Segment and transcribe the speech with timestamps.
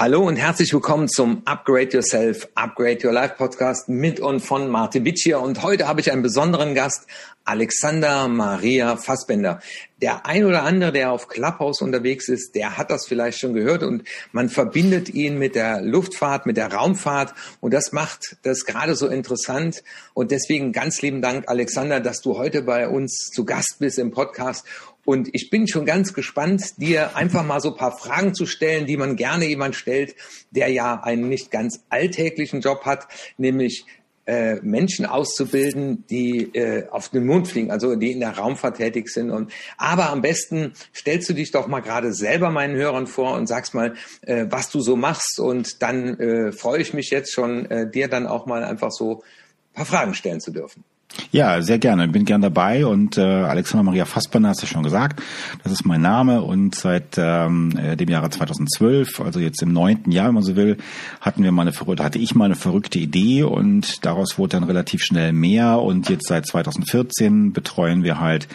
[0.00, 5.04] Hallo und herzlich willkommen zum Upgrade Yourself, Upgrade Your Life Podcast mit und von Martin
[5.04, 7.06] Witsch Und heute habe ich einen besonderen Gast,
[7.44, 9.60] Alexander Maria Fassbender.
[10.00, 13.82] Der ein oder andere, der auf Clubhouse unterwegs ist, der hat das vielleicht schon gehört
[13.82, 18.94] und man verbindet ihn mit der Luftfahrt, mit der Raumfahrt und das macht das gerade
[18.94, 19.82] so interessant.
[20.14, 24.12] Und deswegen ganz lieben Dank, Alexander, dass du heute bei uns zu Gast bist im
[24.12, 24.64] Podcast
[25.10, 28.86] und ich bin schon ganz gespannt, dir einfach mal so ein paar Fragen zu stellen,
[28.86, 30.14] die man gerne jemand stellt,
[30.52, 33.86] der ja einen nicht ganz alltäglichen Job hat, nämlich
[34.26, 39.08] äh, Menschen auszubilden, die äh, auf den Mond fliegen, also die in der Raumfahrt tätig
[39.08, 39.32] sind.
[39.32, 43.48] Und aber am besten stellst du dich doch mal gerade selber meinen Hörern vor und
[43.48, 45.40] sagst mal, äh, was du so machst.
[45.40, 49.24] Und dann äh, freue ich mich jetzt schon, äh, dir dann auch mal einfach so
[49.72, 50.84] ein paar Fragen stellen zu dürfen.
[51.32, 52.08] Ja, sehr gerne.
[52.08, 55.22] Bin gern dabei und äh, Alexander Maria Fassbender hast du schon gesagt.
[55.62, 60.12] Das ist mein Name und seit ähm, äh, dem Jahre 2012, also jetzt im neunten
[60.12, 60.76] Jahr, wenn man so will,
[61.20, 64.64] hatten wir mal eine verrückte, hatte ich mal eine verrückte Idee und daraus wurde dann
[64.64, 68.48] relativ schnell mehr und jetzt seit 2014 betreuen wir halt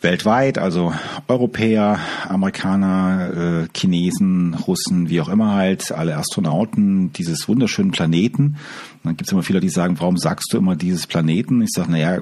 [0.00, 0.92] weltweit, also
[1.26, 8.42] Europäer, Amerikaner, äh, Chinesen, Russen, wie auch immer halt, alle Astronauten dieses wunderschönen Planeten.
[8.44, 11.62] Und dann gibt's immer viele, die sagen, warum sagst du immer dieses Planeten?
[11.62, 12.20] Ich sage, naja,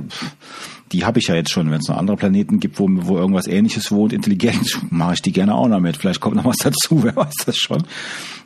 [0.93, 1.71] die habe ich ja jetzt schon.
[1.71, 5.33] Wenn es noch andere Planeten gibt, wo, wo irgendwas ähnliches wohnt, intelligent, mache ich die
[5.33, 5.97] gerne auch noch mit.
[5.97, 7.83] Vielleicht kommt noch was dazu, wer weiß das schon.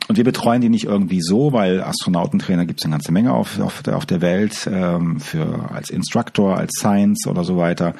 [0.07, 3.59] Und wir betreuen die nicht irgendwie so, weil Astronautentrainer gibt es eine ganze Menge auf,
[3.59, 7.93] auf, der, auf der Welt, ähm, für als Instructor, als Science oder so weiter.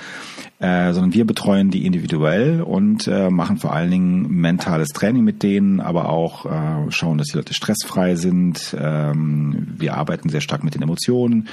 [0.59, 5.42] Äh, sondern wir betreuen die individuell und äh, machen vor allen Dingen mentales Training mit
[5.42, 8.75] denen, aber auch äh, schauen, dass die Leute stressfrei sind.
[8.80, 11.47] Ähm, wir arbeiten sehr stark mit den Emotionen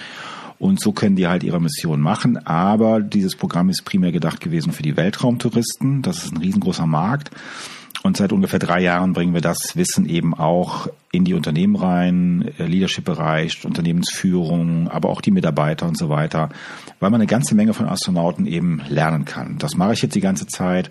[0.59, 2.45] und so können die halt ihre Mission machen.
[2.47, 6.03] Aber dieses Programm ist primär gedacht gewesen für die Weltraumtouristen.
[6.03, 7.31] Das ist ein riesengroßer Markt.
[8.03, 12.53] Und seit ungefähr drei Jahren bringen wir das Wissen eben auch in die Unternehmen rein,
[12.59, 16.51] äh, Leadership-Bereich, Unternehmensführung, aber auch die Mitarbeiter und so weiter,
[17.01, 19.59] weil man eine ganze Menge von Astronauten eben lernen kann.
[19.59, 20.91] Das mache ich jetzt die ganze Zeit.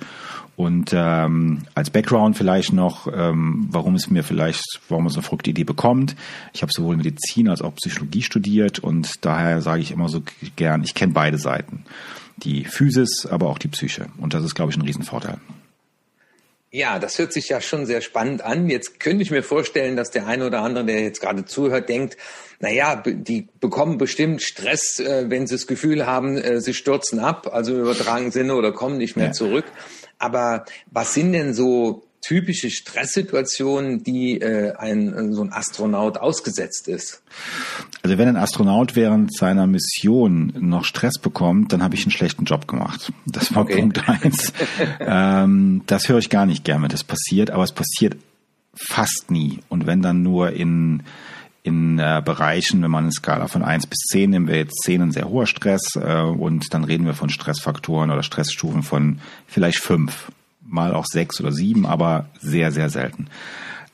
[0.58, 5.24] Und ähm, als Background vielleicht noch, ähm, warum es mir vielleicht, warum man so eine
[5.24, 6.16] verrückte Idee bekommt.
[6.52, 10.24] Ich habe sowohl Medizin als auch Psychologie studiert und daher sage ich immer so
[10.56, 11.84] gern, ich kenne beide Seiten.
[12.38, 14.08] Die Physis, aber auch die Psyche.
[14.18, 15.38] Und das ist, glaube ich, ein Riesenvorteil.
[16.70, 18.70] Ja, das hört sich ja schon sehr spannend an.
[18.70, 22.18] Jetzt könnte ich mir vorstellen, dass der eine oder andere, der jetzt gerade zuhört, denkt,
[22.60, 27.20] na ja, die bekommen bestimmt Stress, äh, wenn sie das Gefühl haben, äh, sie stürzen
[27.20, 29.32] ab, also im übertragenen Sinne oder kommen nicht mehr ja.
[29.32, 29.66] zurück.
[30.18, 37.24] Aber was sind denn so typische Stresssituationen, die äh, ein so ein Astronaut ausgesetzt ist?
[38.04, 42.44] Also wenn ein Astronaut während seiner Mission noch Stress bekommt, dann habe ich einen schlechten
[42.44, 43.14] Job gemacht.
[43.26, 43.80] Das war okay.
[43.80, 44.52] Punkt eins.
[45.00, 48.18] ähm, das höre ich gar nicht gerne, wenn das passiert, aber es passiert
[48.76, 49.60] fast nie.
[49.70, 51.04] Und wenn dann nur in
[51.64, 55.02] in äh, Bereichen, wenn man eine Skala von eins bis zehn nehmen wir jetzt zehn
[55.02, 59.80] ein sehr hoher Stress äh, und dann reden wir von Stressfaktoren oder Stressstufen von vielleicht
[59.80, 60.32] fünf
[60.68, 63.28] mal auch sechs oder sieben, aber sehr, sehr selten.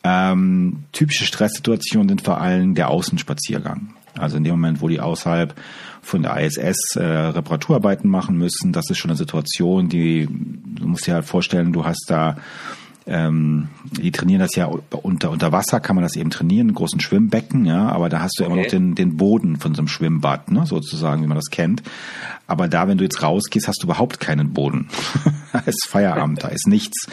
[0.03, 3.93] Ähm, typische Stresssituationen sind vor allem der Außenspaziergang.
[4.17, 5.55] Also in dem Moment, wo die außerhalb
[6.01, 11.07] von der ISS äh, Reparaturarbeiten machen müssen, das ist schon eine Situation, die du musst
[11.07, 12.35] dir halt vorstellen, du hast da
[13.05, 16.99] ähm, die trainieren das ja unter, unter Wasser, kann man das eben trainieren, in großen
[16.99, 18.53] Schwimmbecken, ja, aber da hast du okay.
[18.53, 21.83] immer noch den, den Boden von so einem Schwimmbad, ne, sozusagen, wie man das kennt.
[22.45, 24.89] Aber da, wenn du jetzt rausgehst, hast du überhaupt keinen Boden.
[25.53, 27.07] da ist Feierabend, da ist nichts.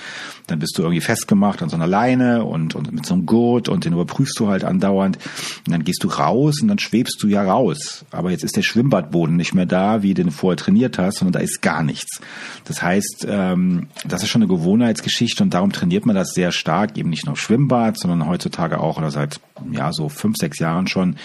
[0.48, 3.68] Dann bist du irgendwie festgemacht an so einer Leine und, und mit so einem Gurt
[3.68, 5.18] und den überprüfst du halt andauernd.
[5.66, 8.04] Und dann gehst du raus und dann schwebst du ja raus.
[8.10, 11.34] Aber jetzt ist der Schwimmbadboden nicht mehr da, wie du den vorher trainiert hast, sondern
[11.34, 12.20] da ist gar nichts.
[12.64, 16.98] Das heißt, ähm, das ist schon eine Gewohnheitsgeschichte und darum trainiert man das sehr stark,
[16.98, 19.40] eben nicht nur Schwimmbad, sondern heutzutage auch oder seit
[19.72, 21.16] ja so fünf, sechs Jahren schon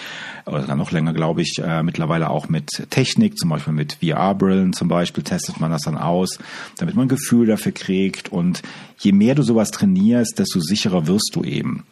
[0.46, 4.88] oder noch länger, glaube ich, äh, mittlerweile auch mit Technik, zum Beispiel mit VR-Brillen zum
[4.88, 6.38] Beispiel, testet man das dann aus,
[6.78, 8.32] damit man ein Gefühl dafür kriegt.
[8.32, 8.62] Und
[8.98, 11.84] je mehr du sowas trainierst, desto sicherer wirst du eben.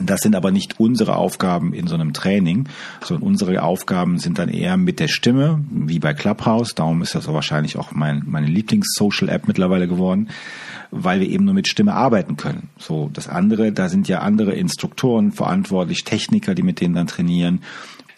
[0.00, 2.66] Das sind aber nicht unsere Aufgaben in so einem Training,
[3.04, 6.74] sondern unsere Aufgaben sind dann eher mit der Stimme, wie bei Clubhouse.
[6.74, 10.30] Darum ist das auch wahrscheinlich auch mein, meine Lieblings-Social-App mittlerweile geworden,
[10.92, 12.68] weil wir eben nur mit Stimme arbeiten können.
[12.78, 17.62] So, das andere, da sind ja andere Instruktoren verantwortlich, Techniker, die mit denen dann trainieren.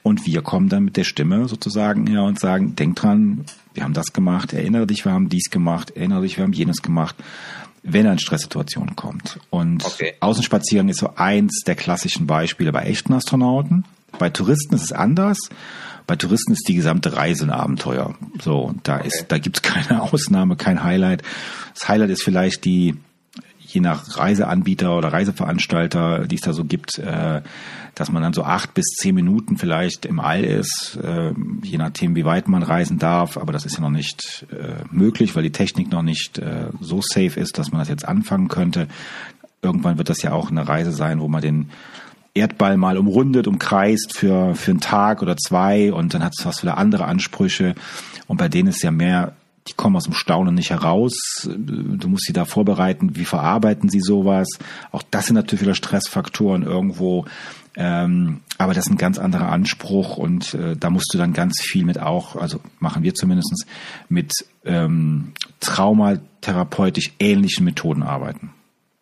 [0.02, 3.94] Und wir kommen dann mit der Stimme sozusagen her und sagen, denk dran, wir haben
[3.94, 7.16] das gemacht, erinnere dich, wir haben dies gemacht, erinnere dich, wir haben jenes gemacht
[7.84, 9.38] wenn in Stresssituationen kommt.
[9.50, 10.14] Und okay.
[10.20, 13.84] Außenspaziergang ist so eins der klassischen Beispiele bei echten Astronauten.
[14.18, 15.38] Bei Touristen ist es anders.
[16.06, 18.14] Bei Touristen ist die gesamte Reise ein Abenteuer.
[18.42, 19.08] So, da okay.
[19.08, 21.22] ist, da gibt's keine Ausnahme, kein Highlight.
[21.74, 22.96] Das Highlight ist vielleicht die
[23.74, 27.42] je nach Reiseanbieter oder Reiseveranstalter, die es da so gibt, äh,
[27.94, 32.14] dass man dann so acht bis zehn Minuten vielleicht im All ist, äh, je nachdem,
[32.14, 33.36] wie weit man reisen darf.
[33.36, 36.40] Aber das ist ja noch nicht äh, möglich, weil die Technik noch nicht
[36.80, 38.88] so safe ist, dass man das jetzt anfangen könnte.
[39.62, 41.70] Irgendwann wird das ja auch eine Reise sein, wo man den
[42.34, 46.62] Erdball mal umrundet, umkreist für, für einen Tag oder zwei und dann hat es was
[46.62, 47.74] wieder andere Ansprüche.
[48.26, 49.34] Und bei denen ist ja mehr
[49.66, 51.14] die kommen aus dem Staunen nicht heraus.
[51.46, 54.48] Du musst sie da vorbereiten, wie verarbeiten sie sowas.
[54.92, 57.24] Auch das sind natürlich wieder Stressfaktoren irgendwo.
[57.76, 61.60] Ähm, aber das ist ein ganz anderer Anspruch und äh, da musst du dann ganz
[61.60, 63.66] viel mit auch, also machen wir zumindestens
[64.08, 64.32] mit
[64.64, 68.52] ähm, traumatherapeutisch ähnlichen Methoden arbeiten.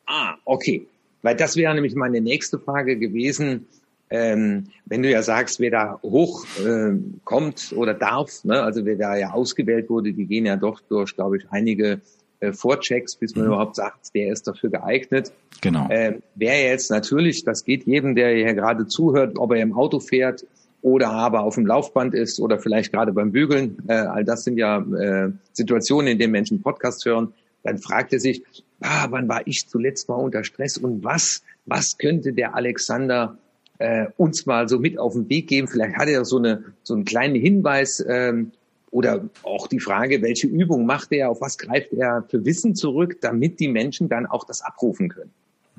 [0.06, 0.86] Ah, okay.
[1.22, 3.66] Weil das wäre nämlich meine nächste Frage gewesen.
[4.10, 9.16] Ähm, wenn du ja sagst, wer da hochkommt äh, oder darf, ne, also wer da
[9.16, 12.02] ja ausgewählt wurde, die gehen ja doch durch, glaube ich, einige
[12.40, 13.52] äh, Vorchecks, bis man mhm.
[13.52, 15.32] überhaupt sagt, wer ist dafür geeignet.
[15.62, 15.88] Genau.
[15.88, 19.98] Äh, wer jetzt natürlich, das geht jedem, der hier gerade zuhört, ob er im Auto
[19.98, 20.44] fährt
[20.82, 24.58] oder aber auf dem Laufband ist oder vielleicht gerade beim Bügeln, äh, all das sind
[24.58, 28.42] ja äh, Situationen, in denen Menschen Podcasts hören, dann fragt er sich,
[28.80, 33.38] ah, wann war ich zuletzt mal unter Stress und was, was könnte der Alexander
[33.78, 35.68] äh, uns mal so mit auf den Weg geben?
[35.68, 38.52] Vielleicht hat er so eine so einen kleinen Hinweis ähm,
[38.90, 43.18] oder auch die Frage, welche Übung macht er, auf was greift er für Wissen zurück,
[43.20, 45.30] damit die Menschen dann auch das abrufen können.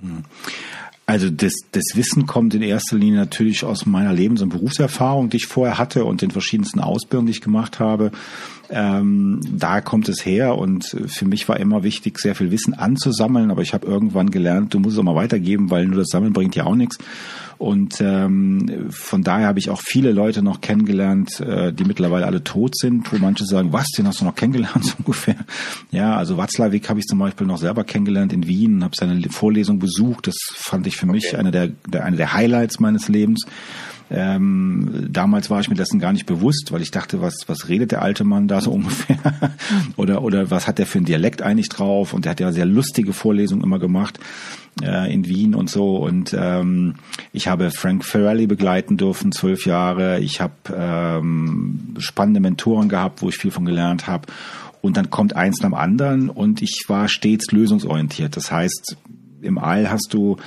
[0.01, 0.23] Hm.
[1.05, 5.37] Also das, das Wissen kommt in erster Linie natürlich aus meiner Lebens- und Berufserfahrung, die
[5.37, 8.11] ich vorher hatte und den verschiedensten Ausbildungen, die ich gemacht habe.
[8.69, 13.51] Ähm, da kommt es her und für mich war immer wichtig, sehr viel Wissen anzusammeln,
[13.51, 16.31] aber ich habe irgendwann gelernt, du musst es auch mal weitergeben, weil nur das Sammeln
[16.31, 16.97] bringt ja auch nichts.
[17.57, 22.43] Und ähm, von daher habe ich auch viele Leute noch kennengelernt, äh, die mittlerweile alle
[22.43, 25.37] tot sind, wo manche sagen, was, den hast du noch kennengelernt so ungefähr.
[25.91, 29.79] Ja, also Watzlawick habe ich zum Beispiel noch selber kennengelernt in Wien, habe seine Vorlesung
[29.79, 30.27] besucht.
[30.27, 31.13] Das fand ich für okay.
[31.13, 33.45] mich eine der, der, eine der Highlights meines Lebens.
[34.11, 37.91] Ähm, damals war ich mir dessen gar nicht bewusst, weil ich dachte, was, was redet
[37.91, 39.17] der alte Mann da so ungefähr?
[39.95, 42.13] oder, oder was hat der für einen Dialekt eigentlich drauf?
[42.13, 44.19] Und der hat ja sehr lustige Vorlesungen immer gemacht
[44.83, 45.97] äh, in Wien und so.
[45.97, 46.95] Und ähm,
[47.31, 50.19] ich habe Frank Ferrelli begleiten dürfen, zwölf Jahre.
[50.19, 54.27] Ich habe ähm, spannende Mentoren gehabt, wo ich viel von gelernt habe.
[54.81, 58.35] Und dann kommt eins nach dem anderen und ich war stets lösungsorientiert.
[58.35, 58.97] Das heißt,
[59.41, 60.37] im All hast du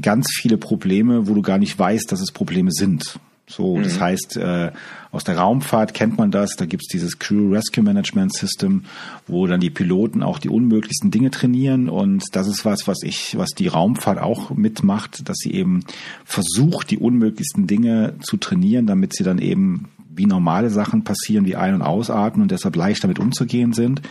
[0.00, 3.18] ganz viele Probleme, wo du gar nicht weißt, dass es Probleme sind.
[3.50, 3.82] So, mhm.
[3.82, 4.70] das heißt, äh,
[5.10, 8.84] aus der Raumfahrt kennt man das, da gibt's dieses Crew Rescue Management System,
[9.26, 13.36] wo dann die Piloten auch die unmöglichsten Dinge trainieren und das ist was, was ich,
[13.36, 15.80] was die Raumfahrt auch mitmacht, dass sie eben
[16.24, 21.56] versucht, die unmöglichsten Dinge zu trainieren, damit sie dann eben wie normale Sachen passieren, wie
[21.56, 24.02] Ein- und Ausatmen und deshalb leicht damit umzugehen sind.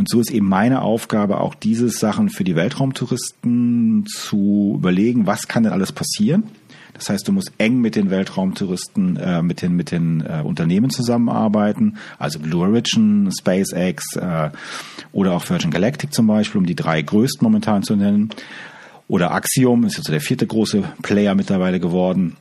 [0.00, 5.46] Und so ist eben meine Aufgabe, auch diese Sachen für die Weltraumtouristen zu überlegen, was
[5.46, 6.44] kann denn alles passieren.
[6.94, 10.88] Das heißt, du musst eng mit den Weltraumtouristen, äh, mit den, mit den äh, Unternehmen
[10.88, 14.48] zusammenarbeiten, also Blue Origin, SpaceX äh,
[15.12, 18.30] oder auch Virgin Galactic zum Beispiel, um die drei größten momentan zu nennen.
[19.06, 22.38] Oder Axiom ist jetzt der vierte große Player mittlerweile geworden.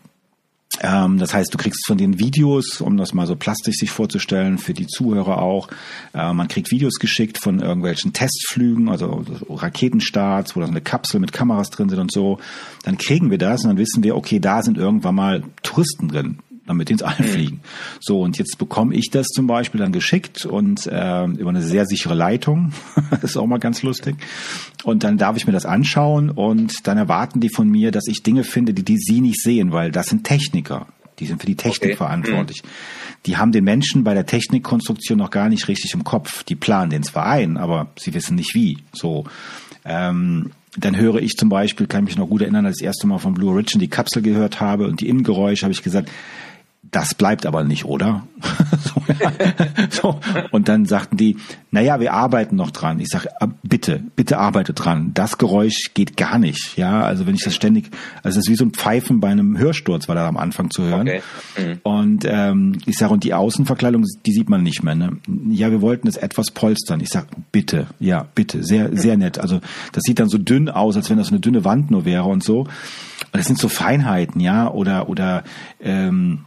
[0.81, 4.57] Ähm, das heißt, du kriegst von den Videos, um das mal so plastisch sich vorzustellen,
[4.57, 5.67] für die Zuhörer auch,
[6.13, 11.33] äh, man kriegt Videos geschickt von irgendwelchen Testflügen, also Raketenstarts, wo dann eine Kapsel mit
[11.33, 12.39] Kameras drin sind und so.
[12.83, 16.39] Dann kriegen wir das und dann wissen wir, okay, da sind irgendwann mal Touristen drin
[16.69, 17.61] damit die ins All fliegen.
[17.99, 21.85] So, und jetzt bekomme ich das zum Beispiel dann geschickt und äh, über eine sehr
[21.85, 22.71] sichere Leitung.
[23.11, 24.15] das ist auch mal ganz lustig.
[24.83, 28.23] Und dann darf ich mir das anschauen und dann erwarten die von mir, dass ich
[28.23, 30.88] Dinge finde, die, die sie nicht sehen, weil das sind Techniker.
[31.19, 31.97] Die sind für die Technik okay.
[31.97, 32.63] verantwortlich.
[32.63, 32.67] Mhm.
[33.25, 36.43] Die haben den Menschen bei der Technikkonstruktion noch gar nicht richtig im Kopf.
[36.43, 38.77] Die planen den zwar ein, aber sie wissen nicht wie.
[38.93, 39.25] So.
[39.83, 43.07] Ähm, dann höre ich zum Beispiel, kann mich noch gut erinnern, als ich das erste
[43.07, 46.09] Mal von Blue Origin die Kapsel gehört habe und die Innengeräusche, habe ich gesagt,
[46.91, 48.27] das bleibt aber nicht, oder?
[48.79, 49.31] so, ja.
[49.89, 50.19] so.
[50.51, 51.38] Und dann sagten die,
[51.72, 53.00] naja, wir arbeiten noch dran.
[53.00, 53.29] Ich sage,
[53.63, 55.12] bitte, bitte arbeite dran.
[55.13, 56.77] Das Geräusch geht gar nicht.
[56.77, 57.91] Ja, also wenn ich das ständig,
[58.24, 60.84] also es ist wie so ein Pfeifen bei einem Hörsturz, war da am Anfang zu
[60.84, 61.01] hören.
[61.01, 61.22] Okay.
[61.58, 61.79] Mhm.
[61.84, 64.96] Und ähm, ich sage, und die Außenverkleidung, die sieht man nicht mehr.
[64.96, 65.17] Ne?
[65.50, 67.01] Ja, wir wollten es etwas polstern.
[67.01, 69.38] Ich sage, bitte, ja, bitte, sehr, sehr nett.
[69.38, 69.60] Also
[69.91, 72.43] das sieht dann so dünn aus, als wenn das eine dünne Wand nur wäre und
[72.43, 72.62] so.
[72.62, 72.69] Und
[73.34, 75.43] das sind so Feinheiten, ja, oder oder
[75.81, 76.46] ähm,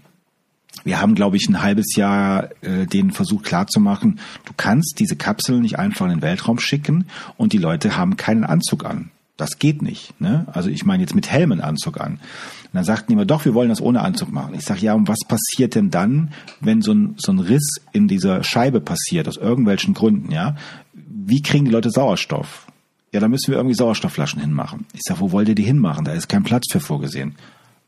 [0.84, 5.60] wir haben, glaube ich, ein halbes Jahr äh, den Versuch klarzumachen, du kannst diese Kapsel
[5.60, 9.10] nicht einfach in den Weltraum schicken und die Leute haben keinen Anzug an.
[9.36, 10.20] Das geht nicht.
[10.20, 10.46] Ne?
[10.52, 12.12] Also ich meine jetzt mit Helmen Anzug an.
[12.14, 14.54] Und dann sagten die immer, doch, wir wollen das ohne Anzug machen.
[14.54, 18.08] Ich sage, ja, und was passiert denn dann, wenn so ein, so ein Riss in
[18.08, 20.56] dieser Scheibe passiert, aus irgendwelchen Gründen, ja?
[20.94, 22.66] Wie kriegen die Leute Sauerstoff?
[23.12, 24.86] Ja, da müssen wir irgendwie Sauerstoffflaschen hinmachen.
[24.94, 26.04] Ich sag, wo wollt ihr die hinmachen?
[26.04, 27.34] Da ist kein Platz für vorgesehen.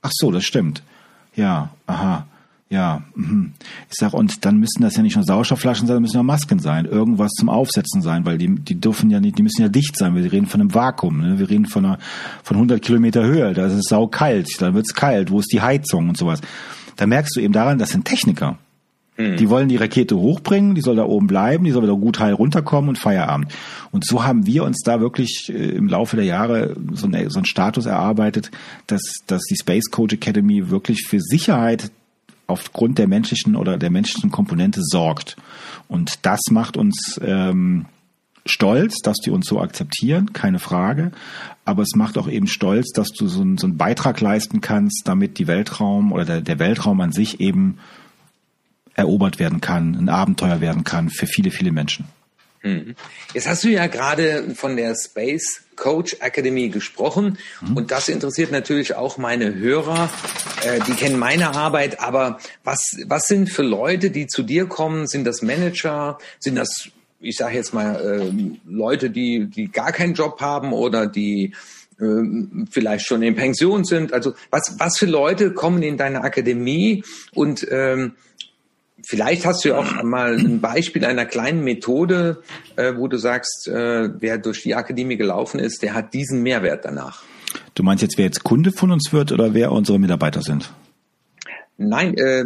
[0.02, 0.82] Ach so, das stimmt.
[1.34, 2.26] Ja, aha.
[2.71, 3.52] Ja, mhm.
[3.88, 6.87] ich sag, und dann müssen das ja nicht nur Sauerstoffflaschen sein, müssen ja Masken sein,
[6.87, 10.14] irgendwas zum Aufsetzen sein, weil die, die dürfen ja nicht, die müssen ja dicht sein.
[10.16, 11.38] Wir reden von einem Vakuum, ne?
[11.38, 11.99] wir reden von einer,
[12.42, 16.09] von 100 Kilometer Höhe, da ist es saukalt, dann wird's kalt, wo ist die Heizung
[16.09, 16.40] und sowas.
[16.97, 18.59] Da merkst du eben daran, das sind Techniker.
[19.16, 19.37] Mhm.
[19.37, 22.33] Die wollen die Rakete hochbringen, die soll da oben bleiben, die soll wieder gut heil
[22.33, 23.52] runterkommen und Feierabend.
[23.92, 27.38] Und so haben wir uns da wirklich äh, im Laufe der Jahre so, eine, so
[27.38, 28.50] einen Status erarbeitet,
[28.87, 31.92] dass, dass die Space Coach Academy wirklich für Sicherheit
[32.46, 35.36] aufgrund der menschlichen oder der menschlichen Komponente sorgt.
[35.88, 37.86] Und das macht uns ähm,
[38.46, 41.12] stolz, dass die uns so akzeptieren, keine Frage.
[41.64, 45.02] Aber es macht auch eben stolz, dass du so, einen, so einen Beitrag leisten kannst,
[45.06, 47.78] damit die Weltraum oder der, der Weltraum an sich eben
[48.94, 52.06] erobert werden kann, ein Abenteuer werden kann für viele, viele Menschen.
[52.64, 52.97] Mhm.
[53.35, 57.76] Jetzt hast du ja gerade von der Space Coach Academy gesprochen mhm.
[57.76, 60.09] und das interessiert natürlich auch meine Hörer.
[60.64, 65.06] Äh, die kennen meine Arbeit, aber was, was sind für Leute, die zu dir kommen?
[65.06, 66.18] Sind das Manager?
[66.38, 66.88] Sind das,
[67.21, 68.33] ich sage jetzt mal, äh,
[68.66, 71.52] Leute, die, die gar keinen Job haben oder die
[72.00, 72.04] äh,
[72.71, 74.14] vielleicht schon in Pension sind?
[74.14, 77.04] Also was, was für Leute kommen in deine Akademie
[77.35, 78.14] und ähm,
[79.06, 82.42] Vielleicht hast du ja auch mal ein Beispiel einer kleinen Methode,
[82.76, 86.84] äh, wo du sagst, äh, wer durch die Akademie gelaufen ist, der hat diesen Mehrwert
[86.84, 87.23] danach.
[87.75, 90.73] Du meinst jetzt, wer jetzt Kunde von uns wird oder wer unsere Mitarbeiter sind?
[91.76, 92.44] Nein, äh,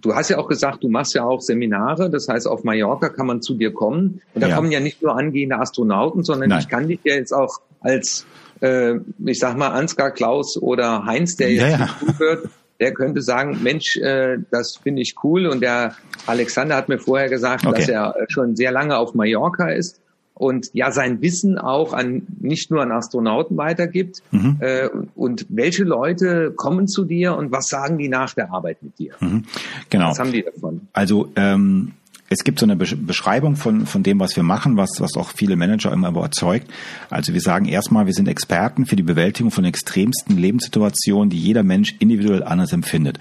[0.00, 2.10] du hast ja auch gesagt, du machst ja auch Seminare.
[2.10, 4.20] Das heißt, auf Mallorca kann man zu dir kommen.
[4.34, 4.56] Und da ja.
[4.56, 6.60] kommen ja nicht nur angehende Astronauten, sondern Nein.
[6.60, 8.26] ich kann dich ja jetzt auch als,
[8.60, 11.88] äh, ich sag mal, Ansgar, Klaus oder Heinz, der jetzt ja, ja.
[11.98, 12.48] zuhört,
[12.80, 15.46] der könnte sagen, Mensch, äh, das finde ich cool.
[15.46, 15.94] Und der
[16.26, 17.78] Alexander hat mir vorher gesagt, okay.
[17.78, 20.00] dass er schon sehr lange auf Mallorca ist
[20.40, 24.22] und ja sein Wissen auch an nicht nur an Astronauten weitergibt.
[24.30, 24.56] Mhm.
[24.60, 28.98] Äh, und welche Leute kommen zu dir und was sagen die nach der Arbeit mit
[28.98, 29.14] dir?
[29.20, 29.44] Mhm.
[29.90, 30.08] Genau.
[30.08, 30.88] Was haben die davon?
[30.94, 31.92] Also ähm,
[32.32, 35.56] es gibt so eine Beschreibung von, von dem, was wir machen, was, was auch viele
[35.56, 36.70] Manager immer überzeugt.
[37.10, 41.64] Also wir sagen erstmal, wir sind Experten für die Bewältigung von extremsten Lebenssituationen, die jeder
[41.64, 43.18] Mensch individuell anders empfindet.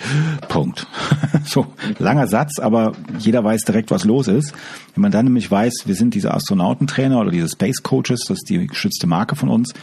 [0.47, 0.85] Punkt.
[1.43, 1.65] so,
[1.97, 4.53] langer Satz, aber jeder weiß direkt, was los ist.
[4.93, 8.49] Wenn man dann nämlich weiß, wir sind diese Astronautentrainer oder diese Space Coaches, das ist
[8.49, 9.73] die geschützte Marke von uns,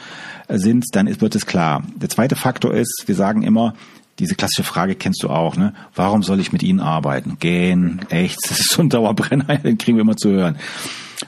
[0.47, 1.83] äh, sind, dann wird es klar.
[1.97, 3.75] Der zweite Faktor ist, wir sagen immer,
[4.18, 5.75] diese klassische Frage kennst du auch, ne?
[5.94, 7.38] Warum soll ich mit ihnen arbeiten?
[7.38, 10.56] Gehen, echt, das ist so ein Dauerbrenner, den kriegen wir immer zu hören.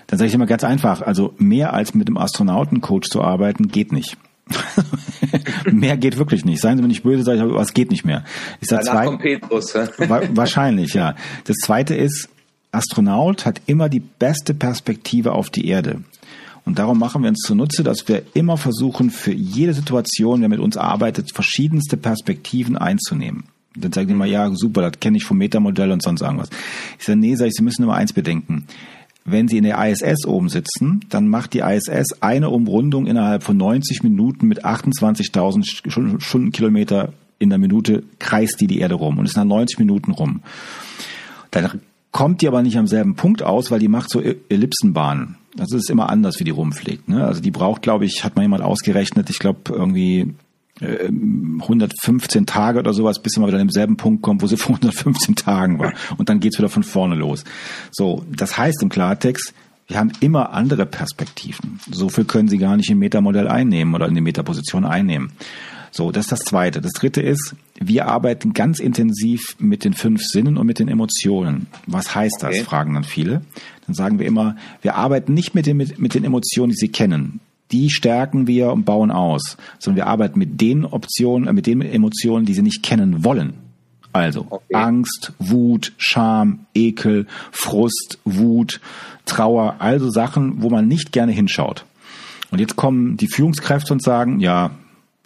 [0.07, 3.93] Dann sage ich immer ganz einfach, also mehr als mit einem Astronautencoach zu arbeiten, geht
[3.93, 4.17] nicht.
[5.71, 6.61] mehr geht wirklich nicht.
[6.61, 8.25] Seien Sie mir nicht böse, sage ich, aber es geht nicht mehr.
[8.61, 11.15] Ich sag zwei, Petrus, wahrscheinlich, ja.
[11.45, 12.29] Das zweite ist,
[12.71, 16.03] Astronaut hat immer die beste Perspektive auf die Erde.
[16.69, 20.61] Und darum machen wir uns zunutze, dass wir immer versuchen, für jede Situation, wer mit
[20.61, 23.45] uns arbeitet, verschiedenste Perspektiven einzunehmen.
[23.75, 26.51] Dann sagen die immer, ja, super, das kenne ich vom Metamodell und sonst irgendwas.
[26.99, 28.67] Ich sage, nee, sag ich, Sie müssen immer eins bedenken.
[29.25, 33.57] Wenn Sie in der ISS oben sitzen, dann macht die ISS eine Umrundung innerhalb von
[33.57, 39.39] 90 Minuten mit 28.000 Stundenkilometer in der Minute kreist die die Erde rum und ist
[39.39, 40.43] nach 90 Minuten rum.
[41.51, 41.81] Dann
[42.13, 45.37] kommt die aber nicht am selben Punkt aus, weil die macht so Ellipsenbahnen.
[45.59, 47.09] Das ist immer anders, wie die rumfliegt.
[47.09, 47.27] Ne?
[47.27, 50.35] Also die braucht, glaube ich, hat mal jemand ausgerechnet, ich glaube irgendwie
[50.81, 54.57] 115 äh, Tage oder sowas, bis sie mal wieder an demselben Punkt kommt, wo sie
[54.57, 55.93] vor 115 Tagen war.
[56.17, 57.45] Und dann geht's wieder von vorne los.
[57.91, 59.53] So, das heißt im Klartext,
[59.89, 61.81] wir haben immer andere Perspektiven.
[61.91, 65.33] So viel können sie gar nicht im Metamodell einnehmen oder in die Metaposition einnehmen.
[65.91, 66.81] So, das ist das Zweite.
[66.81, 71.67] Das Dritte ist, wir arbeiten ganz intensiv mit den fünf Sinnen und mit den Emotionen.
[71.87, 72.59] Was heißt okay.
[72.59, 73.43] das, fragen dann viele.
[73.87, 76.89] Dann sagen wir immer, wir arbeiten nicht mit den, mit, mit den Emotionen, die Sie
[76.89, 77.41] kennen.
[77.71, 81.83] Die stärken wir und bauen aus, sondern wir arbeiten mit den Optionen, äh, mit den
[81.83, 83.55] Emotionen, die Sie nicht kennen wollen.
[84.13, 84.75] Also okay.
[84.75, 88.81] Angst, Wut, Scham, Ekel, Frust, Wut,
[89.27, 91.85] Trauer, also Sachen, wo man nicht gerne hinschaut.
[92.51, 94.71] Und jetzt kommen die Führungskräfte und sagen, ja,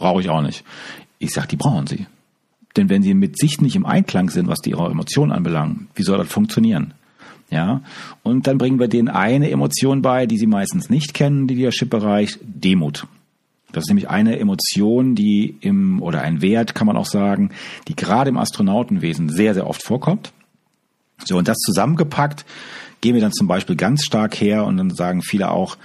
[0.03, 0.65] brauche ich auch nicht.
[1.19, 2.07] Ich sage, die brauchen sie.
[2.77, 6.03] Denn wenn sie mit sich nicht im Einklang sind, was die ihre Emotionen anbelangt, wie
[6.03, 6.95] soll das funktionieren?
[7.51, 7.83] Ja,
[8.23, 12.39] und dann bringen wir denen eine Emotion bei, die sie meistens nicht kennen, die Leadership-Bereich,
[12.43, 13.07] Demut.
[13.73, 17.51] Das ist nämlich eine Emotion, die im, oder ein Wert, kann man auch sagen,
[17.89, 20.33] die gerade im Astronautenwesen sehr, sehr oft vorkommt.
[21.25, 22.45] So, und das zusammengepackt
[23.03, 25.77] gehen wir dann zum Beispiel ganz stark her und dann sagen viele auch,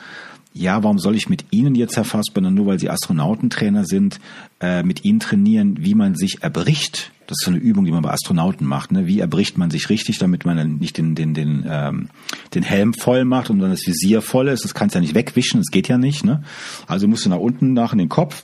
[0.58, 4.20] ja, warum soll ich mit Ihnen jetzt, Herr Fassbender, nur weil Sie Astronautentrainer sind,
[4.60, 8.02] äh, mit Ihnen trainieren, wie man sich erbricht Das ist so eine Übung, die man
[8.02, 8.92] bei Astronauten macht.
[8.92, 9.06] Ne?
[9.06, 12.10] Wie erbricht man sich richtig, damit man dann nicht den, den, den, ähm,
[12.54, 14.64] den Helm voll macht und dann das Visier voll ist.
[14.64, 16.24] Das kannst du ja nicht wegwischen, das geht ja nicht.
[16.24, 16.44] Ne?
[16.88, 18.44] Also musst du nach unten nach in den Kopf,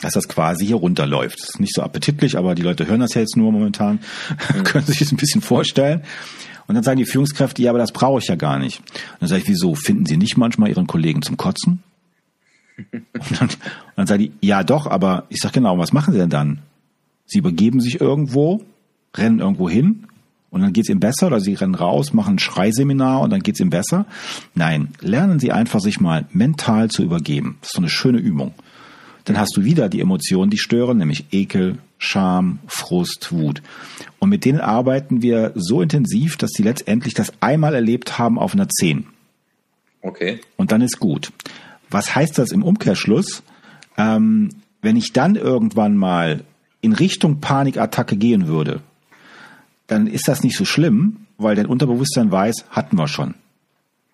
[0.00, 1.40] dass das quasi hier runterläuft.
[1.40, 4.00] Das ist nicht so appetitlich, aber die Leute hören das ja jetzt nur momentan,
[4.54, 4.64] mhm.
[4.64, 6.02] können sich das ein bisschen vorstellen.
[6.66, 8.78] Und dann sagen die Führungskräfte, ja, aber das brauche ich ja gar nicht.
[8.78, 9.74] Und dann sage ich, wieso?
[9.74, 11.82] Finden Sie nicht manchmal Ihren Kollegen zum Kotzen?
[12.92, 13.58] Und dann, und
[13.96, 16.60] dann sagen die, ja doch, aber ich sage genau, was machen Sie denn dann?
[17.26, 18.64] Sie übergeben sich irgendwo,
[19.14, 20.06] rennen irgendwo hin
[20.50, 23.60] und dann geht's ihm besser oder Sie rennen raus, machen ein Schreiseminar und dann geht's
[23.60, 24.06] ihm besser.
[24.54, 27.58] Nein, lernen Sie einfach sich mal mental zu übergeben.
[27.60, 28.54] Das ist so eine schöne Übung.
[29.24, 33.62] Dann hast du wieder die Emotionen, die stören, nämlich Ekel, Scham, Frust, Wut.
[34.18, 38.54] Und mit denen arbeiten wir so intensiv, dass sie letztendlich das einmal erlebt haben auf
[38.54, 39.06] einer 10.
[40.02, 40.40] Okay.
[40.56, 41.32] Und dann ist gut.
[41.90, 43.42] Was heißt das im Umkehrschluss?
[43.98, 44.50] Ähm,
[44.82, 46.44] wenn ich dann irgendwann mal
[46.80, 48.80] in Richtung Panikattacke gehen würde,
[49.86, 53.34] dann ist das nicht so schlimm, weil dein Unterbewusstsein weiß, hatten wir schon.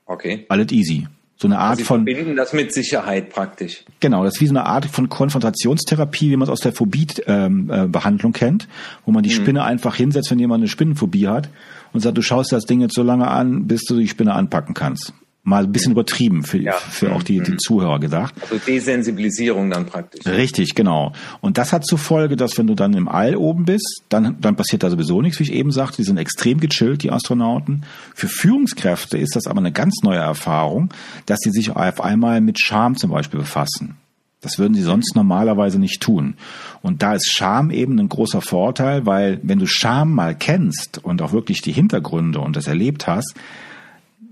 [0.06, 0.46] Okay.
[0.48, 1.06] Alles easy.
[1.38, 2.06] So eine Art also Sie von.
[2.06, 3.84] verbinden das mit Sicherheit praktisch.
[4.00, 8.32] Genau, das ist wie so eine Art von Konfrontationstherapie, wie man es aus der Phobie-Behandlung
[8.32, 8.68] kennt,
[9.04, 9.34] wo man die mhm.
[9.34, 11.50] Spinne einfach hinsetzt, wenn jemand eine Spinnenphobie hat
[11.92, 14.74] und sagt, du schaust das Ding jetzt so lange an, bis du die Spinne anpacken
[14.74, 15.12] kannst
[15.46, 16.72] mal ein bisschen übertrieben für, ja.
[16.72, 17.58] für auch die, die mhm.
[17.60, 18.34] Zuhörer gedacht.
[18.42, 20.26] Also Desensibilisierung dann praktisch.
[20.26, 21.12] Richtig, genau.
[21.40, 24.56] Und das hat zur Folge, dass wenn du dann im All oben bist, dann, dann
[24.56, 25.98] passiert da sowieso nichts, wie ich eben sagte.
[25.98, 27.84] Die sind extrem gechillt, die Astronauten.
[28.12, 30.92] Für Führungskräfte ist das aber eine ganz neue Erfahrung,
[31.26, 33.96] dass sie sich auf einmal mit Scham zum Beispiel befassen.
[34.40, 36.34] Das würden sie sonst normalerweise nicht tun.
[36.82, 41.22] Und da ist Scham eben ein großer Vorteil, weil wenn du Scham mal kennst und
[41.22, 43.34] auch wirklich die Hintergründe und das erlebt hast,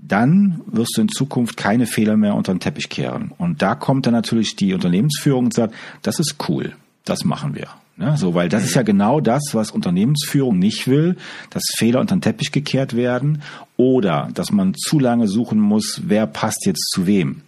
[0.07, 3.33] dann wirst du in Zukunft keine Fehler mehr unter den Teppich kehren.
[3.39, 6.73] Und da kommt dann natürlich die Unternehmensführung und sagt, das ist cool,
[7.05, 7.69] das machen wir.
[7.97, 11.17] Ne, so, weil das ist ja genau das, was Unternehmensführung nicht will,
[11.51, 13.43] dass Fehler unter den Teppich gekehrt werden
[13.77, 17.43] oder dass man zu lange suchen muss, wer passt jetzt zu wem.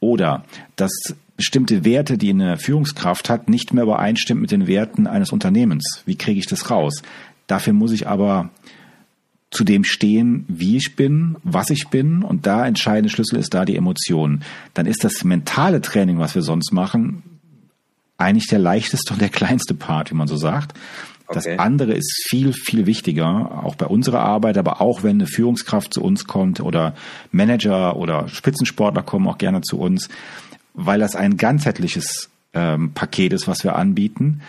[0.00, 0.90] Oder dass
[1.36, 6.02] bestimmte Werte, die eine Führungskraft hat, nicht mehr übereinstimmt mit den Werten eines Unternehmens.
[6.06, 7.02] Wie kriege ich das raus?
[7.46, 8.50] Dafür muss ich aber
[9.54, 12.22] zu dem stehen, wie ich bin, was ich bin.
[12.22, 14.42] Und da entscheidende Schlüssel ist da die Emotion.
[14.74, 17.22] Dann ist das mentale Training, was wir sonst machen,
[18.18, 20.74] eigentlich der leichteste und der kleinste Part, wie man so sagt.
[21.28, 21.56] Das okay.
[21.56, 26.02] andere ist viel, viel wichtiger, auch bei unserer Arbeit, aber auch wenn eine Führungskraft zu
[26.02, 26.94] uns kommt oder
[27.32, 30.08] Manager oder Spitzensportler kommen auch gerne zu uns,
[30.74, 34.42] weil das ein ganzheitliches ähm, Paket ist, was wir anbieten.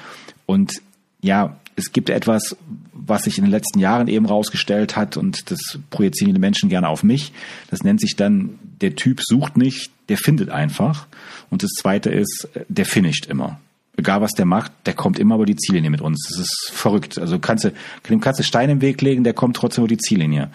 [0.46, 0.82] Und
[1.22, 2.58] ja, es gibt etwas,
[2.96, 6.88] was sich in den letzten Jahren eben rausgestellt hat und das projizieren die Menschen gerne
[6.88, 7.34] auf mich.
[7.70, 11.06] Das nennt sich dann, der Typ sucht nicht, der findet einfach.
[11.50, 13.60] Und das zweite ist, der finisht immer.
[13.98, 16.28] Egal was der macht, der kommt immer über die Ziellinie mit uns.
[16.30, 17.18] Das ist verrückt.
[17.18, 17.74] Also kannst du,
[18.10, 20.50] dem kannst du Steine im Weg legen, der kommt trotzdem über die Ziellinie.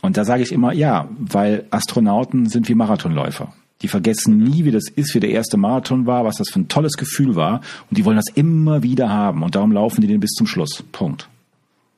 [0.00, 3.52] Und da sage ich immer, ja, weil Astronauten sind wie Marathonläufer.
[3.82, 6.68] Die vergessen nie, wie das ist, wie der erste Marathon war, was das für ein
[6.68, 7.60] tolles Gefühl war.
[7.88, 9.42] Und die wollen das immer wieder haben.
[9.42, 10.84] Und darum laufen die den bis zum Schluss.
[10.90, 11.28] Punkt.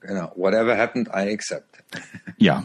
[0.00, 0.32] Genau.
[0.36, 1.78] Whatever happened, I accept.
[2.38, 2.64] Ja.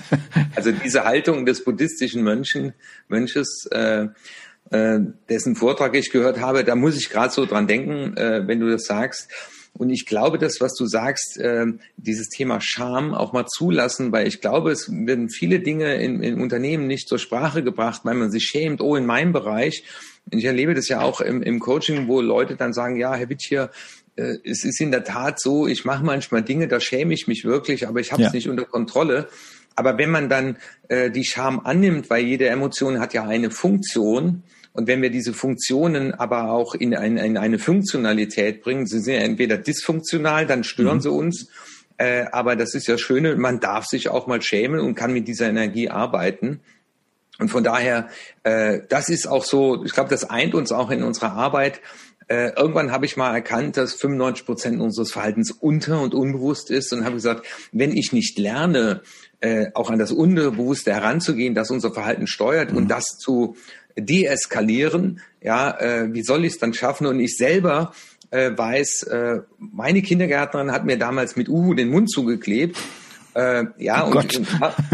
[0.56, 2.72] also diese Haltung des buddhistischen Mönchen,
[3.06, 4.08] Mönches, äh,
[4.70, 8.58] äh, dessen Vortrag ich gehört habe, da muss ich gerade so dran denken, äh, wenn
[8.58, 9.30] du das sagst.
[9.74, 11.66] Und ich glaube, das, was du sagst, äh,
[11.96, 16.40] dieses Thema Scham auch mal zulassen, weil ich glaube, es werden viele Dinge in, in
[16.40, 19.84] Unternehmen nicht zur Sprache gebracht, weil man sich schämt, oh, in meinem Bereich.
[20.30, 23.28] Und ich erlebe das ja auch im, im Coaching, wo Leute dann sagen, ja, Herr
[23.28, 23.70] Witt hier,
[24.16, 27.44] äh, es ist in der Tat so, ich mache manchmal Dinge, da schäme ich mich
[27.44, 28.34] wirklich, aber ich habe es ja.
[28.34, 29.28] nicht unter Kontrolle.
[29.74, 30.56] Aber wenn man dann
[30.88, 34.42] äh, die Scham annimmt, weil jede Emotion hat ja eine Funktion,
[34.74, 39.14] und wenn wir diese Funktionen aber auch in, ein, in eine Funktionalität bringen, sie sind
[39.14, 41.00] ja entweder dysfunktional, dann stören mhm.
[41.02, 41.48] sie uns,
[41.98, 45.28] äh, aber das ist ja Schöne, man darf sich auch mal schämen und kann mit
[45.28, 46.60] dieser Energie arbeiten.
[47.38, 48.08] Und von daher,
[48.44, 51.80] äh, das ist auch so, ich glaube, das eint uns auch in unserer Arbeit.
[52.32, 56.90] Äh, irgendwann habe ich mal erkannt, dass 95 Prozent unseres Verhaltens unter- und unbewusst ist
[56.94, 59.02] und habe gesagt, wenn ich nicht lerne,
[59.40, 62.78] äh, auch an das Unbewusste heranzugehen, das unser Verhalten steuert mhm.
[62.78, 63.56] und das zu
[63.98, 67.06] deeskalieren, ja, äh, wie soll ich es dann schaffen?
[67.06, 67.92] Und ich selber
[68.30, 72.78] äh, weiß, äh, meine Kindergärtnerin hat mir damals mit Uhu den Mund zugeklebt.
[73.34, 74.48] Äh, ja, oh und, und,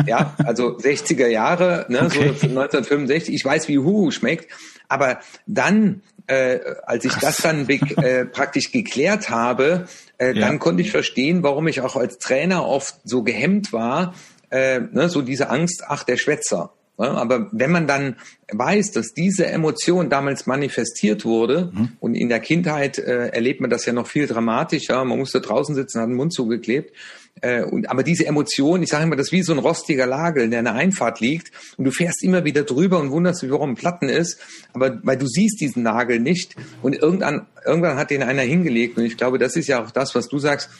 [0.07, 2.35] ja, also 60er Jahre, ne, okay.
[2.37, 3.33] so 1965.
[3.33, 4.51] Ich weiß, wie Uhu schmeckt,
[4.89, 9.87] aber dann, äh, als ich das dann äh, praktisch geklärt habe,
[10.19, 10.47] äh, ja.
[10.47, 14.15] dann konnte ich verstehen, warum ich auch als Trainer oft so gehemmt war,
[14.51, 16.73] äh, ne, so diese Angst, ach der Schwätzer.
[16.99, 18.17] Aber wenn man dann
[18.51, 21.93] weiß, dass diese Emotion damals manifestiert wurde mhm.
[22.01, 25.77] und in der Kindheit äh, erlebt man das ja noch viel dramatischer, man musste draußen
[25.77, 26.93] sitzen, hat den Mund zugeklebt.
[27.41, 30.49] Äh, und, aber diese Emotion, ich sage immer, das ist wie so ein rostiger Lagel,
[30.49, 31.53] der in der Einfahrt liegt.
[31.77, 34.39] Und du fährst immer wieder drüber und wunderst dich, warum ein Platten ist,
[34.73, 36.57] aber weil du siehst diesen Nagel nicht.
[36.83, 38.99] Und irgendwann, irgendwann hat den einer hingelegt.
[38.99, 40.71] Und ich glaube, das ist ja auch das, was du sagst,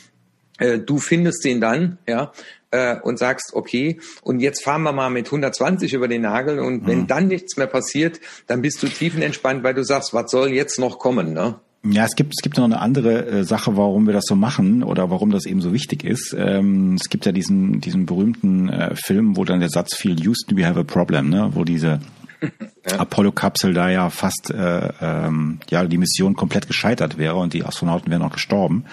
[0.59, 2.31] äh, du findest den dann, ja,
[2.71, 6.59] äh, und sagst, okay, und jetzt fahren wir mal mit 120 über den Nagel.
[6.59, 7.07] Und wenn mhm.
[7.07, 10.99] dann nichts mehr passiert, dann bist du tiefenentspannt, weil du sagst, was soll jetzt noch
[10.99, 11.59] kommen, ne?
[11.83, 14.83] Ja, es gibt, es gibt noch eine andere äh, Sache, warum wir das so machen
[14.83, 16.35] oder warum das eben so wichtig ist.
[16.37, 20.57] Ähm, es gibt ja diesen, diesen berühmten äh, Film, wo dann der Satz fiel, Houston,
[20.57, 21.51] we have a problem, ne?
[21.53, 21.99] wo diese
[22.41, 22.99] ja.
[22.99, 28.11] Apollo-Kapsel da ja fast äh, ähm, ja die Mission komplett gescheitert wäre und die Astronauten
[28.11, 28.83] wären auch gestorben.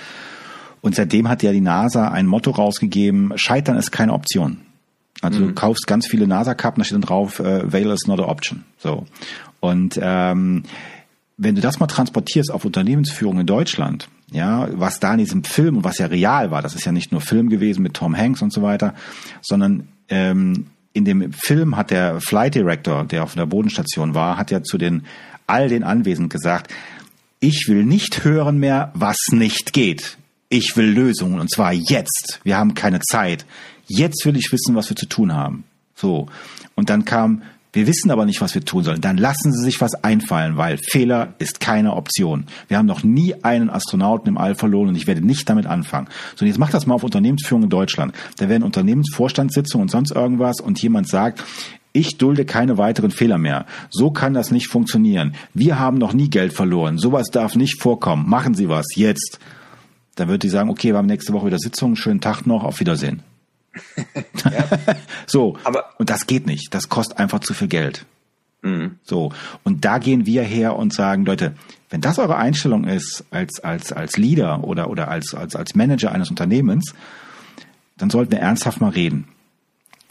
[0.81, 4.59] Und seitdem hat ja die NASA ein Motto rausgegeben, Scheitern ist keine Option.
[5.23, 5.49] Also mhm.
[5.49, 8.65] du kaufst ganz viele NASA-Karten, da steht dann drauf, äh, Fail is not an option.
[8.79, 9.07] So.
[9.59, 10.63] Und ähm,
[11.37, 15.79] wenn du das mal transportierst auf Unternehmensführung in Deutschland, ja, was da in diesem Film
[15.79, 18.43] und was ja real war, das ist ja nicht nur Film gewesen mit Tom Hanks
[18.43, 18.95] und so weiter,
[19.43, 24.51] sondern ähm, in dem Film hat der Flight Director, der auf der Bodenstation war, hat
[24.51, 25.05] ja zu den
[25.47, 26.73] all den Anwesenden gesagt,
[27.39, 30.17] ich will nicht hören mehr, was nicht geht
[30.49, 32.41] ich will Lösungen und zwar jetzt.
[32.45, 33.47] Wir haben keine Zeit.
[33.87, 35.65] Jetzt will ich wissen, was wir zu tun haben.
[35.95, 36.29] So.
[36.75, 37.43] Und dann kam,
[37.77, 39.03] wir wissen aber nicht, was wir tun sollen.
[39.03, 42.47] Dann lassen Sie sich was einfallen, weil Fehler ist keine Option.
[42.69, 46.09] Wir haben noch nie einen Astronauten im All verloren und ich werde nicht damit anfangen.
[46.37, 48.15] So, und jetzt macht das mal auf Unternehmensführung in Deutschland.
[48.39, 51.45] Da werden Unternehmensvorstandssitzungen und sonst irgendwas und jemand sagt,
[51.93, 53.67] ich dulde keine weiteren Fehler mehr.
[53.91, 55.35] So kann das nicht funktionieren.
[55.53, 56.97] Wir haben noch nie Geld verloren.
[56.97, 58.27] Sowas darf nicht vorkommen.
[58.27, 59.39] Machen Sie was jetzt.
[60.15, 62.81] Dann würde ich sagen, okay, wir haben nächste Woche wieder Sitzung, schönen Tag noch, auf
[62.81, 63.23] Wiedersehen.
[65.27, 66.73] so, aber und das geht nicht.
[66.75, 68.07] Das kostet einfach zu viel Geld.
[68.63, 68.97] Mhm.
[69.03, 69.33] So,
[69.65, 71.55] und da gehen wir her und sagen, Leute,
[71.91, 76.13] wenn das eure Einstellung ist als als als Leader oder oder als als als Manager
[76.13, 76.95] eines Unternehmens,
[77.97, 79.29] dann sollten wir ernsthaft mal reden.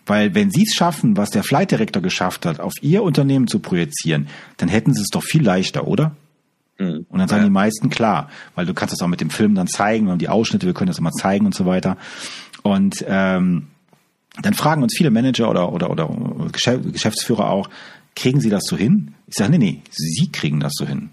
[0.05, 3.59] Weil wenn Sie es schaffen, was der Flight Director geschafft hat, auf Ihr Unternehmen zu
[3.59, 6.15] projizieren, dann hätten Sie es doch viel leichter, oder?
[6.77, 7.05] Mhm.
[7.09, 7.47] Und dann sagen ja.
[7.47, 10.19] die meisten klar, weil du kannst das auch mit dem Film dann zeigen, wir haben
[10.19, 11.97] die Ausschnitte, wir können das immer zeigen und so weiter.
[12.65, 13.67] Und ähm,
[14.41, 16.09] dann fragen uns viele Manager oder, oder, oder
[16.51, 17.69] Geschäftsführer auch,
[18.15, 19.13] kriegen sie das so hin?
[19.27, 21.11] Ich sage, nee, nee, sie kriegen das so hin.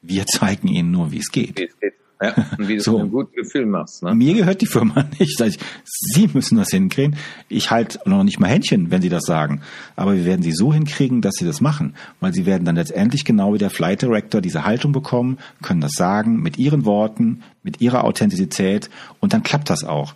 [0.00, 1.58] Wir zeigen ihnen nur, wie es geht.
[1.58, 1.94] Wie es geht.
[2.22, 2.98] Ja, und wie du so.
[3.00, 4.04] ein gutes Gefühl machst.
[4.04, 4.14] Ne?
[4.14, 5.42] Mir gehört die Firma nicht.
[5.84, 7.16] Sie müssen das hinkriegen.
[7.48, 9.60] Ich halte noch nicht mal Händchen, wenn Sie das sagen.
[9.96, 11.96] Aber wir werden Sie so hinkriegen, dass Sie das machen.
[12.20, 15.94] Weil Sie werden dann letztendlich genau wie der Flight Director diese Haltung bekommen, können das
[15.94, 18.88] sagen, mit Ihren Worten, mit Ihrer Authentizität.
[19.18, 20.14] Und dann klappt das auch.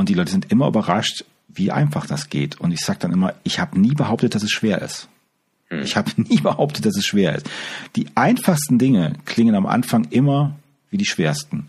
[0.00, 2.58] Und die Leute sind immer überrascht, wie einfach das geht.
[2.58, 5.08] Und ich sage dann immer, ich habe nie behauptet, dass es schwer ist.
[5.68, 5.82] Hm.
[5.82, 7.50] Ich habe nie behauptet, dass es schwer ist.
[7.96, 10.56] Die einfachsten Dinge klingen am Anfang immer
[10.88, 11.66] wie die schwersten.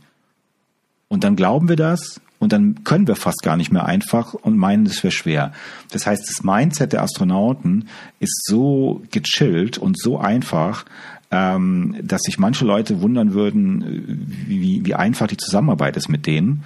[1.10, 4.56] Und dann glauben wir das und dann können wir fast gar nicht mehr einfach und
[4.58, 5.52] meinen, es wäre schwer.
[5.92, 7.90] Das heißt, das Mindset der Astronauten
[8.22, 10.86] ist so gechillt und so einfach,
[11.32, 16.64] ähm, dass sich manche Leute wundern würden, wie, wie einfach die Zusammenarbeit ist mit denen.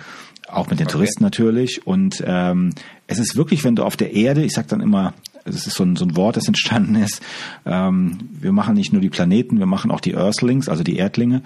[0.48, 0.94] Auch mit den okay.
[0.94, 1.86] Touristen natürlich.
[1.86, 2.72] Und ähm,
[3.08, 5.14] es ist wirklich, wenn du auf der Erde, ich sag dann immer,
[5.46, 7.22] es ist so ein, so ein Wort, das entstanden ist.
[7.66, 11.44] Ähm, wir machen nicht nur die Planeten, wir machen auch die Earthlings, also die Erdlinge.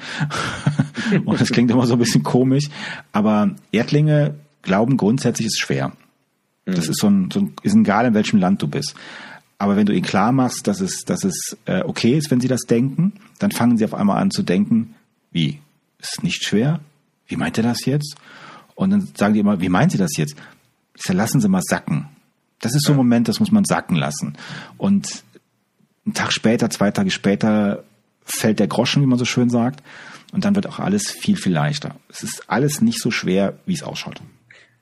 [1.26, 2.70] Und das klingt immer so ein bisschen komisch,
[3.12, 5.92] aber Erdlinge glauben grundsätzlich ist schwer.
[6.66, 6.92] Das mhm.
[6.92, 8.96] ist so ein, so ein, ist egal in welchem Land du bist.
[9.58, 12.48] Aber wenn du ihnen klar machst, dass es, dass es äh, okay ist, wenn sie
[12.48, 14.96] das denken, dann fangen sie auf einmal an zu denken,
[15.32, 15.60] wie?
[16.00, 16.80] Ist es nicht schwer?
[17.28, 18.16] Wie meint er das jetzt?
[18.80, 20.36] Und dann sagen die immer, wie meint sie das jetzt?
[20.96, 22.08] Ich sage, lassen Sie mal sacken.
[22.62, 24.38] Das ist so ein Moment, das muss man sacken lassen.
[24.78, 25.26] Und
[26.06, 27.84] einen Tag später, zwei Tage später
[28.24, 29.84] fällt der Groschen, wie man so schön sagt.
[30.32, 31.98] Und dann wird auch alles viel, viel leichter.
[32.08, 34.22] Es ist alles nicht so schwer, wie es ausschaut.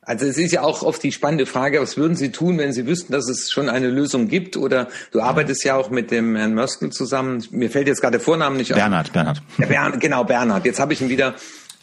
[0.01, 2.85] Also es ist ja auch oft die spannende Frage, was würden Sie tun, wenn Sie
[2.85, 4.57] wüssten, dass es schon eine Lösung gibt?
[4.57, 7.43] Oder du arbeitest ja auch mit dem Herrn Mörskel zusammen.
[7.49, 8.77] Mir fällt jetzt gerade der Vorname nicht auf.
[8.77, 9.41] Bernhard, Bernhard.
[9.57, 10.65] Ja, Bernhard, genau, Bernhard.
[10.65, 11.33] Jetzt habe ich ihn wieder.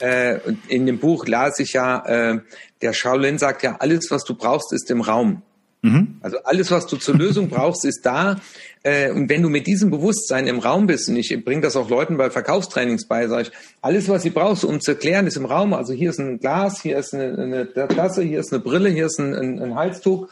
[0.00, 2.40] Äh, in dem Buch las ich ja, äh,
[2.82, 5.42] der Shaolin sagt ja, alles, was du brauchst, ist im Raum.
[5.84, 6.16] Mhm.
[6.22, 8.40] Also alles, was du zur Lösung brauchst, ist da.
[8.82, 11.90] Äh, und wenn du mit diesem Bewusstsein im Raum bist, und ich bringe das auch
[11.90, 13.52] Leuten bei Verkaufstrainings bei, sage ich,
[13.82, 15.74] alles, was sie brauchst, um zu erklären, ist im Raum.
[15.74, 19.06] Also hier ist ein Glas, hier ist eine, eine Tasse, hier ist eine Brille, hier
[19.06, 20.28] ist ein, ein, ein Halstuch.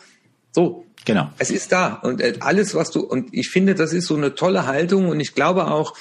[0.53, 0.87] So.
[1.05, 1.29] Genau.
[1.39, 1.95] Es ist da.
[1.95, 5.09] Und äh, alles, was du, und ich finde, das ist so eine tolle Haltung.
[5.09, 5.95] Und ich glaube auch,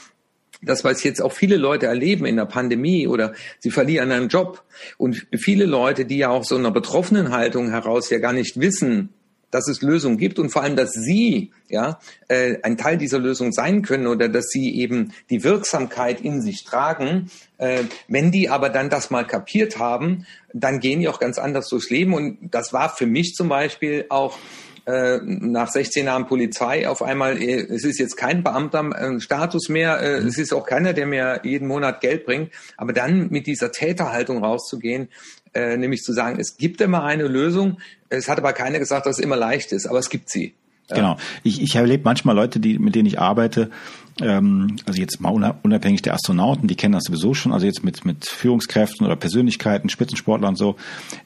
[0.61, 4.63] das, was jetzt auch viele Leute erleben in der Pandemie oder sie verlieren einen Job
[4.97, 9.09] und viele Leute, die ja auch so einer betroffenen Haltung heraus ja gar nicht wissen,
[9.51, 13.51] dass es Lösungen gibt und vor allem, dass Sie ja äh, ein Teil dieser Lösung
[13.51, 17.29] sein können oder dass Sie eben die Wirksamkeit in sich tragen.
[17.57, 21.67] Äh, wenn die aber dann das mal kapiert haben, dann gehen die auch ganz anders
[21.67, 24.37] durchs Leben und das war für mich zum Beispiel auch
[24.85, 30.21] äh, nach 16 Jahren Polizei auf einmal, äh, es ist jetzt kein Beamter-Status mehr, äh,
[30.21, 30.27] mhm.
[30.27, 34.43] es ist auch keiner, der mir jeden Monat Geld bringt, aber dann mit dieser Täterhaltung
[34.43, 35.09] rauszugehen,
[35.53, 39.19] äh, nämlich zu sagen, es gibt immer eine Lösung, es hat aber keiner gesagt, dass
[39.19, 40.55] es immer leicht ist, aber es gibt sie.
[40.95, 41.17] Genau.
[41.43, 43.69] Ich, ich erlebe manchmal Leute, die, mit denen ich arbeite,
[44.19, 48.05] ähm, also jetzt mal unabhängig der Astronauten, die kennen das sowieso schon, also jetzt mit,
[48.05, 50.75] mit Führungskräften oder Persönlichkeiten, Spitzensportlern und so,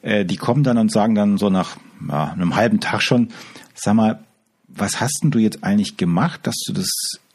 [0.02, 1.76] äh, die kommen dann und sagen dann so nach
[2.08, 3.30] ja, einem halben Tag schon,
[3.74, 4.20] sag mal,
[4.68, 6.90] was hast denn du jetzt eigentlich gemacht, dass du das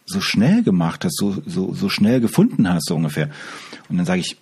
[0.05, 3.29] so schnell gemacht hast, so, so, so schnell gefunden hast, so ungefähr.
[3.89, 4.37] Und dann sage ich,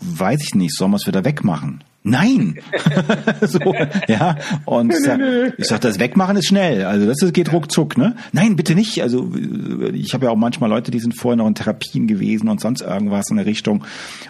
[0.00, 1.82] weiß ich nicht, sollen wir es wieder wegmachen?
[2.04, 2.58] Nein.
[3.42, 3.74] so,
[4.06, 4.36] ja.
[4.64, 5.20] Und ich sag,
[5.58, 6.84] ich sag, das Wegmachen ist schnell.
[6.84, 8.16] Also das geht ruckzuck, ne?
[8.32, 9.02] Nein, bitte nicht.
[9.02, 9.30] Also
[9.92, 12.80] ich habe ja auch manchmal Leute, die sind vorher noch in Therapien gewesen und sonst
[12.80, 13.84] irgendwas in der Richtung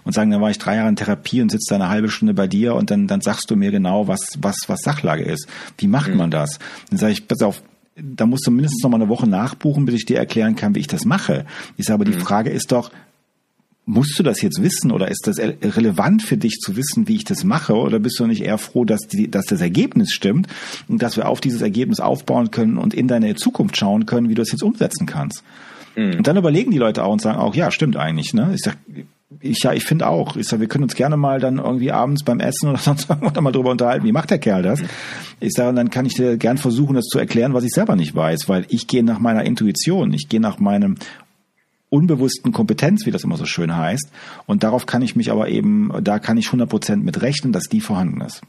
[0.04, 2.35] und sagen, dann war ich drei Jahre in Therapie und sitze da eine halbe Stunde
[2.35, 5.46] bei dir und dann, dann sagst du mir genau, was, was, was Sachlage ist.
[5.76, 6.16] Wie macht mhm.
[6.16, 6.59] man das?
[6.90, 7.62] Dann sage ich, pass auf,
[7.96, 10.81] da musst du mindestens noch mal eine Woche nachbuchen, bis ich dir erklären kann, wie
[10.81, 11.44] ich das mache.
[11.76, 12.20] Ich sage, aber die mhm.
[12.20, 12.90] Frage ist doch,
[13.88, 17.24] musst du das jetzt wissen oder ist das relevant für dich zu wissen, wie ich
[17.24, 17.74] das mache?
[17.74, 20.46] Oder bist du nicht eher froh, dass, die, dass das Ergebnis stimmt
[20.88, 24.35] und dass wir auf dieses Ergebnis aufbauen können und in deine Zukunft schauen können, wie
[24.35, 25.42] du das jetzt umsetzen kannst?
[25.96, 26.18] Mhm.
[26.18, 28.35] Und dann überlegen die Leute auch und sagen auch, ja, stimmt eigentlich.
[28.35, 28.51] Ne?
[28.55, 28.77] Ich sag,
[29.40, 30.37] ich, ja, ich finde auch.
[30.37, 33.42] Ich sag, wir können uns gerne mal dann irgendwie abends beim Essen oder sonst irgendwas
[33.42, 34.83] mal drüber unterhalten, wie macht der Kerl das?
[35.40, 38.14] Ich sage, dann kann ich dir gern versuchen, das zu erklären, was ich selber nicht
[38.14, 40.96] weiß, weil ich gehe nach meiner Intuition, ich gehe nach meinem
[41.90, 44.11] unbewussten Kompetenz, wie das immer so schön heißt.
[44.46, 47.64] Und darauf kann ich mich aber eben, da kann ich 100 Prozent mit rechnen, dass
[47.64, 48.42] die vorhanden ist.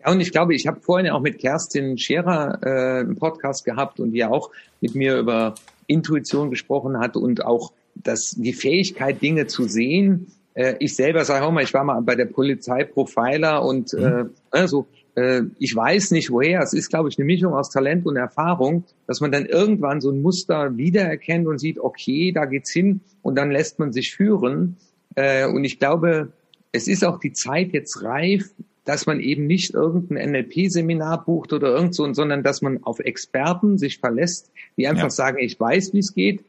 [0.00, 3.98] Ja, und ich glaube, ich habe vorhin auch mit Kerstin Scherer äh, einen Podcast gehabt
[3.98, 5.54] und die ja auch mit mir über
[5.86, 10.28] Intuition gesprochen hat und auch das, die Fähigkeit, Dinge zu sehen.
[10.54, 14.04] Äh, ich selber sage auch mal, ich war mal bei der Polizei Profiler und mhm.
[14.04, 14.86] äh, also
[15.16, 16.60] äh, ich weiß nicht woher.
[16.60, 20.10] Es ist, glaube ich, eine Mischung aus Talent und Erfahrung, dass man dann irgendwann so
[20.10, 24.76] ein Muster wiedererkennt und sieht, okay, da geht's hin und dann lässt man sich führen.
[25.14, 26.32] Äh, und ich glaube,
[26.70, 28.50] es ist auch die Zeit jetzt reif,
[28.84, 33.78] dass man eben nicht irgendein NLP-Seminar bucht oder irgend so, sondern dass man auf Experten
[33.78, 35.10] sich verlässt, die einfach ja.
[35.10, 36.44] sagen, ich weiß, wie es geht.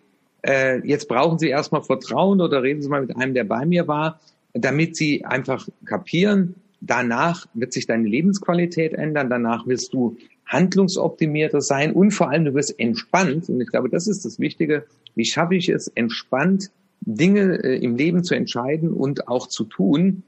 [0.45, 3.87] Äh, jetzt brauchen Sie erstmal Vertrauen oder reden Sie mal mit einem, der bei mir
[3.87, 4.19] war,
[4.53, 11.93] damit Sie einfach kapieren, danach wird sich deine Lebensqualität ändern, danach wirst du handlungsoptimierter sein
[11.93, 13.49] und vor allem du wirst entspannt.
[13.49, 14.85] Und ich glaube, das ist das Wichtige.
[15.15, 20.23] Wie schaffe ich es, entspannt Dinge äh, im Leben zu entscheiden und auch zu tun,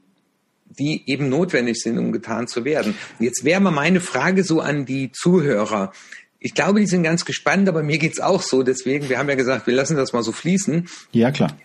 [0.78, 2.94] die eben notwendig sind, um getan zu werden.
[3.18, 5.92] Jetzt wäre mal meine Frage so an die Zuhörer.
[6.38, 8.62] Ich glaube, die sind ganz gespannt, aber mir geht's auch so.
[8.62, 10.88] Deswegen, wir haben ja gesagt, wir lassen das mal so fließen.
[11.12, 11.56] Ja, klar.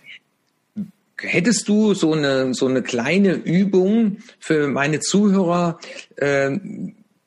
[1.18, 5.78] Hättest du so eine, so eine kleine Übung für meine Zuhörer,
[6.16, 6.58] äh,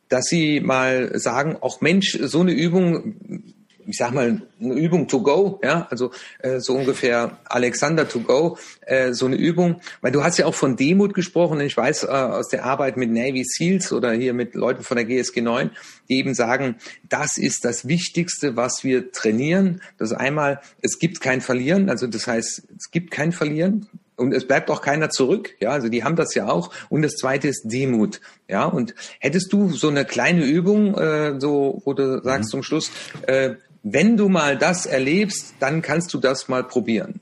[0.10, 3.49] dass sie mal sagen, auch Mensch, so eine Übung
[3.90, 8.58] ich sag mal, eine Übung to go, ja, also äh, so ungefähr Alexander to go,
[8.86, 12.08] äh, so eine Übung, weil du hast ja auch von Demut gesprochen, ich weiß äh,
[12.08, 15.72] aus der Arbeit mit Navy Seals oder hier mit Leuten von der GSG 9,
[16.08, 16.76] die eben sagen,
[17.10, 19.82] das ist das Wichtigste, was wir trainieren.
[19.98, 24.34] Das ist einmal, es gibt kein Verlieren, also das heißt, es gibt kein Verlieren, und
[24.34, 25.56] es bleibt auch keiner zurück.
[25.62, 26.72] Ja, also die haben das ja auch.
[26.90, 28.20] Und das zweite ist Demut.
[28.50, 32.52] Ja, und hättest du so eine kleine Übung, äh, so, wo du sagst mhm.
[32.52, 32.92] zum Schluss,
[33.28, 37.22] äh, wenn du mal das erlebst, dann kannst du das mal probieren.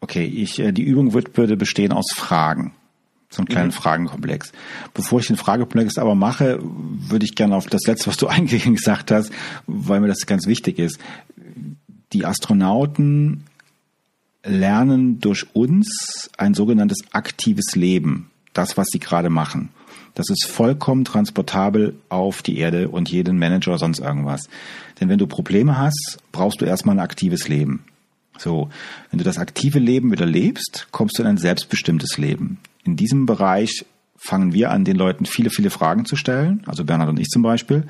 [0.00, 2.74] Okay, ich, äh, die Übung wird, würde bestehen aus Fragen.
[3.28, 3.72] So einen kleinen mhm.
[3.72, 4.52] Fragenkomplex.
[4.92, 8.76] Bevor ich den Fragekomplex aber mache, würde ich gerne auf das letzte, was du eingehend
[8.76, 9.30] gesagt hast,
[9.66, 10.98] weil mir das ganz wichtig ist.
[12.12, 13.44] Die Astronauten
[14.42, 18.30] lernen durch uns ein sogenanntes aktives Leben.
[18.52, 19.68] Das, was sie gerade machen.
[20.14, 24.48] Das ist vollkommen transportabel auf die Erde und jeden Manager sonst irgendwas.
[25.00, 27.84] Denn wenn du Probleme hast, brauchst du erstmal ein aktives Leben.
[28.38, 28.70] So,
[29.10, 32.58] wenn du das aktive Leben wieder lebst, kommst du in ein selbstbestimmtes Leben.
[32.84, 33.84] In diesem Bereich
[34.16, 37.42] fangen wir an, den Leuten viele, viele Fragen zu stellen, also Bernhard und ich zum
[37.42, 37.84] Beispiel,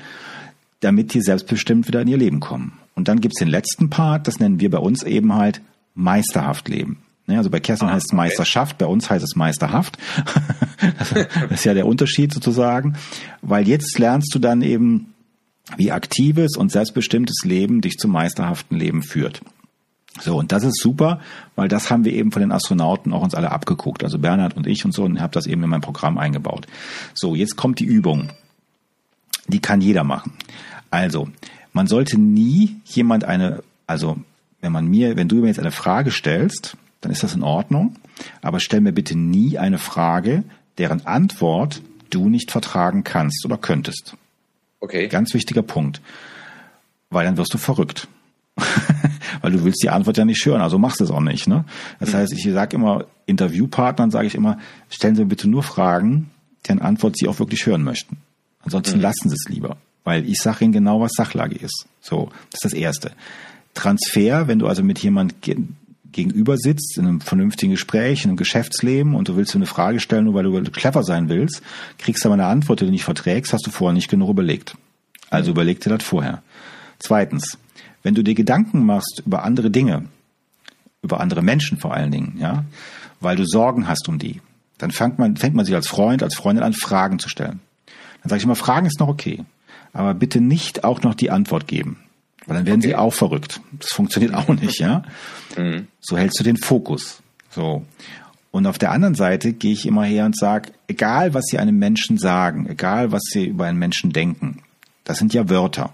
[0.81, 2.79] damit die selbstbestimmt wieder in ihr Leben kommen.
[2.95, 5.61] Und dann gibt's den letzten Part, das nennen wir bei uns eben halt
[5.95, 6.97] meisterhaft leben.
[7.27, 9.97] Ne, also bei Kerstin ah, heißt es Meisterschaft, bei uns heißt es Meisterhaft.
[10.99, 12.97] das ist ja der Unterschied sozusagen,
[13.41, 15.13] weil jetzt lernst du dann eben,
[15.77, 19.41] wie aktives und selbstbestimmtes Leben dich zum meisterhaften Leben führt.
[20.19, 21.21] So, und das ist super,
[21.55, 24.03] weil das haben wir eben von den Astronauten auch uns alle abgeguckt.
[24.03, 26.67] Also Bernhard und ich und so, und habe das eben in mein Programm eingebaut.
[27.13, 28.29] So, jetzt kommt die Übung.
[29.47, 30.33] Die kann jeder machen.
[30.89, 31.29] Also,
[31.71, 34.17] man sollte nie jemand eine, also
[34.59, 37.95] wenn man mir, wenn du mir jetzt eine Frage stellst, dann ist das in Ordnung.
[38.41, 40.43] Aber stell mir bitte nie eine Frage,
[40.77, 44.15] deren Antwort du nicht vertragen kannst oder könntest.
[44.79, 45.07] Okay.
[45.07, 46.01] Ganz wichtiger Punkt.
[47.09, 48.07] Weil dann wirst du verrückt.
[49.41, 51.47] Weil du willst die Antwort ja nicht hören, also machst du es auch nicht.
[51.47, 51.65] Ne?
[51.99, 52.17] Das mhm.
[52.17, 54.59] heißt, ich sage immer, Interviewpartnern sage ich immer,
[54.89, 56.29] stellen Sie bitte nur Fragen,
[56.67, 58.17] deren Antwort Sie auch wirklich hören möchten.
[58.63, 59.03] Ansonsten mhm.
[59.03, 59.77] lassen Sie es lieber.
[60.03, 61.87] Weil ich sage Ihnen genau, was Sachlage ist.
[62.01, 63.11] So, das ist das Erste.
[63.73, 65.41] Transfer, wenn du also mit jemand
[66.11, 70.25] gegenüber sitzt, in einem vernünftigen Gespräch, in einem Geschäftsleben und du willst eine Frage stellen,
[70.25, 71.61] nur weil du clever sein willst,
[71.97, 74.75] kriegst aber eine Antwort, die du nicht verträgst, hast du vorher nicht genug überlegt.
[75.29, 76.41] Also überleg dir das vorher.
[76.99, 77.57] Zweitens,
[78.03, 80.05] wenn du dir Gedanken machst über andere Dinge,
[81.01, 82.65] über andere Menschen vor allen Dingen, ja,
[83.19, 84.41] weil du Sorgen hast um die,
[84.77, 87.59] dann fängt man, fängt man sich als Freund, als Freundin an, Fragen zu stellen.
[88.21, 89.45] Dann sage ich immer, Fragen ist noch okay,
[89.93, 91.97] aber bitte nicht auch noch die Antwort geben.
[92.45, 92.89] Weil dann werden okay.
[92.89, 93.61] sie auch verrückt.
[93.79, 95.03] Das funktioniert auch nicht, ja.
[95.57, 95.87] Mhm.
[95.99, 97.21] So hältst du den Fokus.
[97.49, 97.85] So.
[98.51, 101.77] Und auf der anderen Seite gehe ich immer her und sage, egal was sie einem
[101.77, 104.59] Menschen sagen, egal was sie über einen Menschen denken,
[105.03, 105.93] das sind ja Wörter.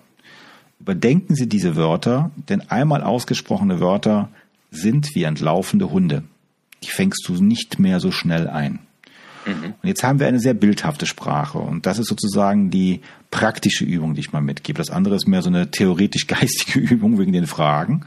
[0.79, 4.29] Überdenken Sie diese Wörter, denn einmal ausgesprochene Wörter
[4.69, 6.23] sind wie entlaufende Hunde.
[6.83, 8.79] Die fängst du nicht mehr so schnell ein.
[9.47, 9.73] Mhm.
[9.81, 14.13] Und jetzt haben wir eine sehr bildhafte Sprache und das ist sozusagen die praktische Übung,
[14.13, 14.77] die ich mal mitgebe.
[14.77, 18.05] Das andere ist mehr so eine theoretisch-geistige Übung wegen den Fragen.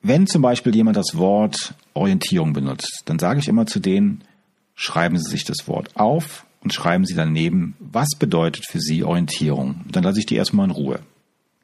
[0.00, 4.22] Wenn zum Beispiel jemand das Wort Orientierung benutzt, dann sage ich immer zu denen,
[4.74, 9.84] schreiben Sie sich das Wort auf und schreiben Sie daneben, was bedeutet für Sie Orientierung.
[9.90, 11.00] Dann lasse ich die erstmal in Ruhe.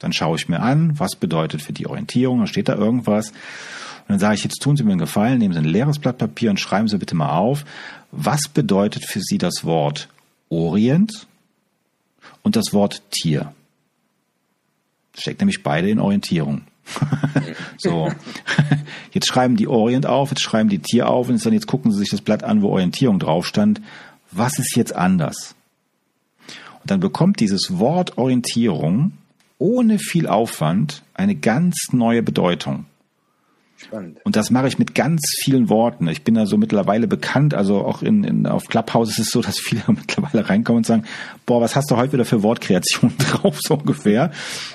[0.01, 3.33] Dann schaue ich mir an, was bedeutet für die Orientierung, dann steht da irgendwas.
[4.07, 6.19] Und dann sage ich, jetzt tun Sie mir einen Gefallen, nehmen Sie ein leeres Blatt
[6.19, 7.65] Papier und schreiben Sie bitte mal auf,
[8.11, 10.09] was bedeutet für Sie das Wort
[10.51, 11.27] Orient
[12.43, 13.53] und das Wort Tier.
[15.17, 16.63] Steckt nämlich beide in Orientierung.
[17.79, 18.13] so,
[19.13, 21.99] jetzt schreiben die Orient auf, jetzt schreiben die Tier auf und dann jetzt gucken Sie
[21.99, 23.81] sich das Blatt an, wo Orientierung drauf stand.
[24.31, 25.55] Was ist jetzt anders?
[26.83, 29.13] Und dann bekommt dieses Wort Orientierung
[29.59, 32.85] ohne viel Aufwand eine ganz neue Bedeutung.
[33.85, 34.21] Spannend.
[34.25, 36.09] Und das mache ich mit ganz vielen Worten.
[36.09, 39.43] Ich bin da so mittlerweile bekannt, also auch in, in auf Clubhouse ist es so,
[39.43, 41.05] dass viele mittlerweile reinkommen und sagen,
[41.45, 44.31] boah, was hast du heute wieder für Wortkreation drauf, so ungefähr.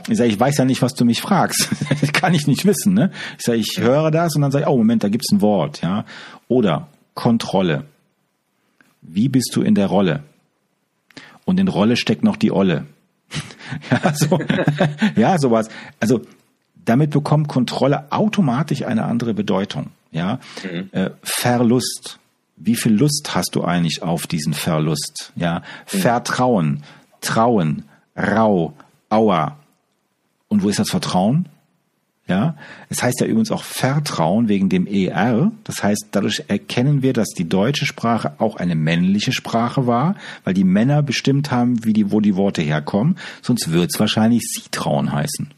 [0.08, 1.70] Ich sage, ich weiß ja nicht, was du mich fragst.
[2.02, 2.94] das kann ich nicht wissen.
[2.94, 3.12] Ne?
[3.38, 5.82] Ich sage, ich höre das und dann sage ich, oh Moment, da gibt's ein Wort.
[5.82, 6.06] ja.
[6.48, 7.86] Oder Kontrolle.
[9.02, 10.24] Wie bist du in der Rolle?
[11.46, 12.86] Und in Rolle steckt noch die Olle.
[13.92, 14.40] ja, so,
[15.16, 15.70] ja, sowas.
[16.00, 16.22] Also
[16.90, 19.88] damit bekommt Kontrolle automatisch eine andere Bedeutung.
[20.12, 20.90] Ja, mhm.
[20.92, 22.18] äh, Verlust.
[22.56, 25.32] Wie viel Lust hast du eigentlich auf diesen Verlust?
[25.36, 26.00] Ja, mhm.
[26.00, 26.84] Vertrauen,
[27.22, 27.84] Trauen,
[28.18, 28.74] Rau,
[29.10, 29.58] Aua.
[30.48, 31.48] Und wo ist das Vertrauen?
[32.28, 32.56] Ja,
[32.90, 35.52] es heißt ja übrigens auch Vertrauen wegen dem ER.
[35.64, 40.54] Das heißt, dadurch erkennen wir, dass die deutsche Sprache auch eine männliche Sprache war, weil
[40.54, 43.18] die Männer bestimmt haben, wie die, wo die Worte herkommen.
[43.42, 45.52] Sonst wird es wahrscheinlich Sie trauen heißen.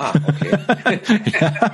[0.00, 1.00] Ah, okay.
[1.40, 1.72] ja.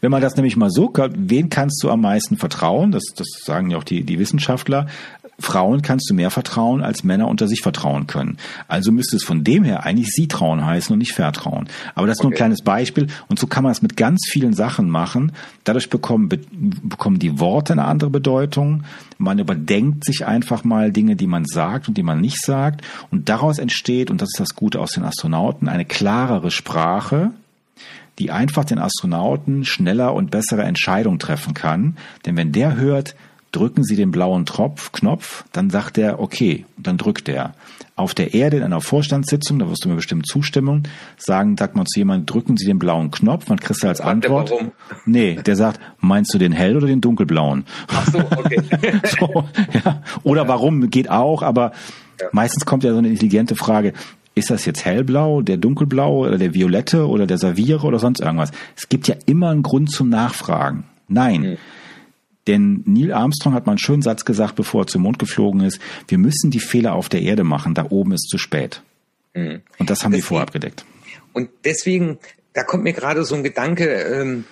[0.00, 2.92] Wenn man das nämlich mal so, wen kannst du am meisten vertrauen?
[2.92, 4.86] Das, das sagen ja auch die, die Wissenschaftler.
[5.38, 8.38] Frauen kannst du mehr vertrauen, als Männer unter sich vertrauen können.
[8.68, 11.68] Also müsste es von dem her eigentlich sie trauen heißen und nicht vertrauen.
[11.94, 12.26] Aber das ist okay.
[12.26, 13.08] nur ein kleines Beispiel.
[13.28, 15.32] Und so kann man es mit ganz vielen Sachen machen.
[15.64, 16.30] Dadurch bekommen,
[16.82, 18.84] bekommen die Worte eine andere Bedeutung.
[19.18, 22.82] Man überdenkt sich einfach mal Dinge, die man sagt und die man nicht sagt.
[23.10, 27.32] Und daraus entsteht, und das ist das Gute aus den Astronauten, eine klarere Sprache,
[28.18, 31.96] die einfach den Astronauten schneller und bessere Entscheidungen treffen kann.
[32.24, 33.14] Denn wenn der hört,
[33.52, 37.54] drücken Sie den blauen Tropf, Knopf, dann sagt er, okay, dann drückt er.
[37.94, 41.86] Auf der Erde in einer Vorstandssitzung, da wirst du mir bestimmt zustimmen, sagen, sagt man
[41.86, 44.50] zu jemandem, drücken Sie den blauen Knopf, man kriegst du als Antwort.
[44.50, 44.72] Warum?
[45.06, 47.64] Nee, der sagt, meinst du den hell oder den dunkelblauen?
[47.88, 48.60] Ach so, okay.
[49.18, 50.02] so, ja.
[50.22, 51.72] Oder warum geht auch, aber
[52.20, 52.26] ja.
[52.32, 53.94] meistens kommt ja so eine intelligente Frage,
[54.36, 58.52] ist das jetzt hellblau, der dunkelblau oder der violette oder der Saviere oder sonst irgendwas?
[58.76, 60.84] Es gibt ja immer einen Grund zum Nachfragen.
[61.08, 61.40] Nein.
[61.40, 61.56] Mhm.
[62.46, 65.80] Denn Neil Armstrong hat mal einen schönen Satz gesagt, bevor er zum Mond geflogen ist.
[66.06, 67.74] Wir müssen die Fehler auf der Erde machen.
[67.74, 68.82] Da oben ist zu spät.
[69.34, 69.62] Mhm.
[69.78, 70.84] Und das haben deswegen, wir vorher abgedeckt.
[71.32, 72.18] Und deswegen,
[72.52, 74.44] da kommt mir gerade so ein Gedanke, ähm,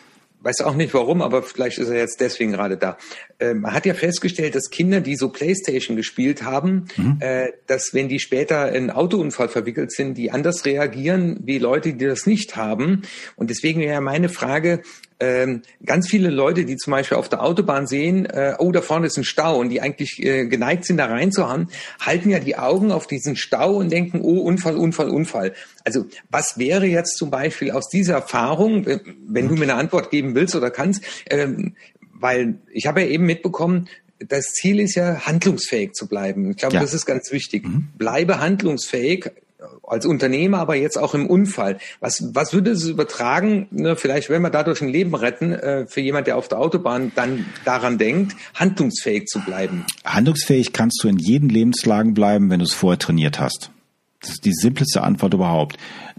[0.45, 2.99] weiß auch nicht warum, aber vielleicht ist er jetzt deswegen gerade da.
[3.38, 7.16] Äh, man hat ja festgestellt, dass Kinder, die so Playstation gespielt haben, mhm.
[7.20, 12.05] äh, dass wenn die später in Autounfall verwickelt sind, die anders reagieren wie Leute, die
[12.05, 13.03] das nicht haben.
[13.36, 14.82] Und deswegen wäre meine Frage,
[15.20, 19.06] ähm, ganz viele Leute, die zum Beispiel auf der Autobahn sehen, äh, oh, da vorne
[19.06, 21.68] ist ein Stau und die eigentlich äh, geneigt sind, da reinzuhauen,
[22.00, 25.54] halten ja die Augen auf diesen Stau und denken, oh, Unfall, Unfall, Unfall.
[25.84, 30.34] Also was wäre jetzt zum Beispiel aus dieser Erfahrung, wenn du mir eine Antwort geben
[30.34, 31.76] willst oder kannst, ähm,
[32.12, 33.88] weil ich habe ja eben mitbekommen,
[34.18, 36.50] das Ziel ist ja, handlungsfähig zu bleiben.
[36.50, 36.80] Ich glaube, ja.
[36.80, 37.66] das ist ganz wichtig.
[37.66, 37.88] Mhm.
[37.98, 39.30] Bleibe handlungsfähig
[39.82, 41.78] als Unternehmer, aber jetzt auch im Unfall.
[42.00, 46.00] Was, was würde es übertragen, ne, vielleicht wenn wir dadurch ein Leben retten, äh, für
[46.00, 49.84] jemand, der auf der Autobahn dann daran denkt, handlungsfähig zu bleiben?
[50.04, 53.70] Handlungsfähig kannst du in jeden Lebenslagen bleiben, wenn du es vorher trainiert hast.
[54.20, 55.76] Das ist die simpleste Antwort überhaupt.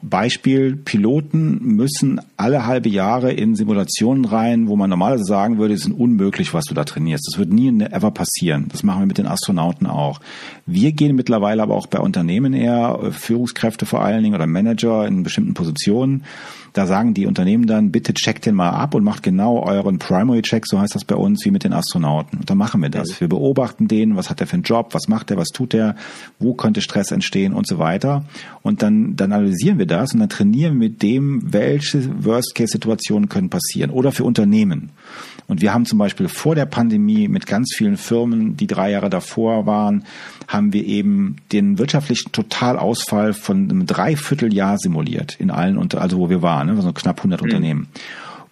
[0.09, 5.85] Beispiel, Piloten müssen alle halbe Jahre in Simulationen rein, wo man normalerweise sagen würde, es
[5.85, 7.27] ist unmöglich, was du da trainierst.
[7.31, 8.65] Das wird nie ever passieren.
[8.69, 10.21] Das machen wir mit den Astronauten auch.
[10.65, 15.07] Wir gehen mittlerweile aber auch bei Unternehmen eher, äh, Führungskräfte vor allen Dingen oder Manager
[15.07, 16.23] in bestimmten Positionen,
[16.75, 20.41] da sagen die Unternehmen dann, bitte checkt den mal ab und macht genau euren Primary
[20.41, 22.39] Check, so heißt das bei uns, wie mit den Astronauten.
[22.39, 23.21] Und dann machen wir das.
[23.21, 25.95] Wir beobachten den, was hat er für einen Job, was macht er, was tut er,
[26.37, 28.25] wo könnte Stress entstehen und so weiter.
[28.61, 33.49] Und dann, dann analysieren wir das und dann trainieren wir mit dem, welche Worst-Case-Situationen können
[33.49, 33.89] passieren.
[33.89, 34.89] Oder für Unternehmen.
[35.47, 39.09] Und wir haben zum Beispiel vor der Pandemie mit ganz vielen Firmen, die drei Jahre
[39.09, 40.03] davor waren,
[40.47, 46.41] haben wir eben den wirtschaftlichen Totalausfall von einem Dreivierteljahr simuliert in allen, also wo wir
[46.41, 47.45] waren, ne, also knapp 100 mhm.
[47.45, 47.87] Unternehmen.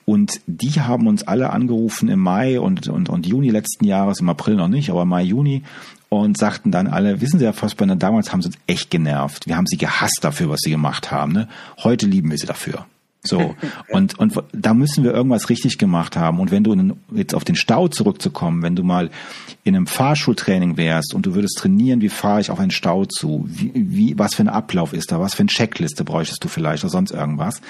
[0.06, 4.30] Und die haben uns alle angerufen im Mai und, und, und Juni letzten Jahres, im
[4.30, 5.64] April noch nicht, aber Mai, Juni,
[6.10, 9.48] und sagten dann alle, wissen Sie, Herr Fassbender, damals haben sie uns echt genervt.
[9.48, 11.32] Wir haben sie gehasst dafür, was sie gemacht haben.
[11.32, 11.48] Ne?
[11.84, 12.86] Heute lieben wir sie dafür.
[13.26, 13.56] So.
[13.90, 16.40] Und, und da müssen wir irgendwas richtig gemacht haben.
[16.40, 19.12] Und wenn du in, jetzt auf den Stau zurückzukommen, wenn du mal
[19.64, 23.46] in einem Fahrschultraining wärst und du würdest trainieren, wie fahre ich auf einen Stau zu,
[23.48, 26.84] wie, wie, was für ein Ablauf ist da, was für eine Checkliste bräuchtest du vielleicht
[26.84, 27.62] oder sonst irgendwas,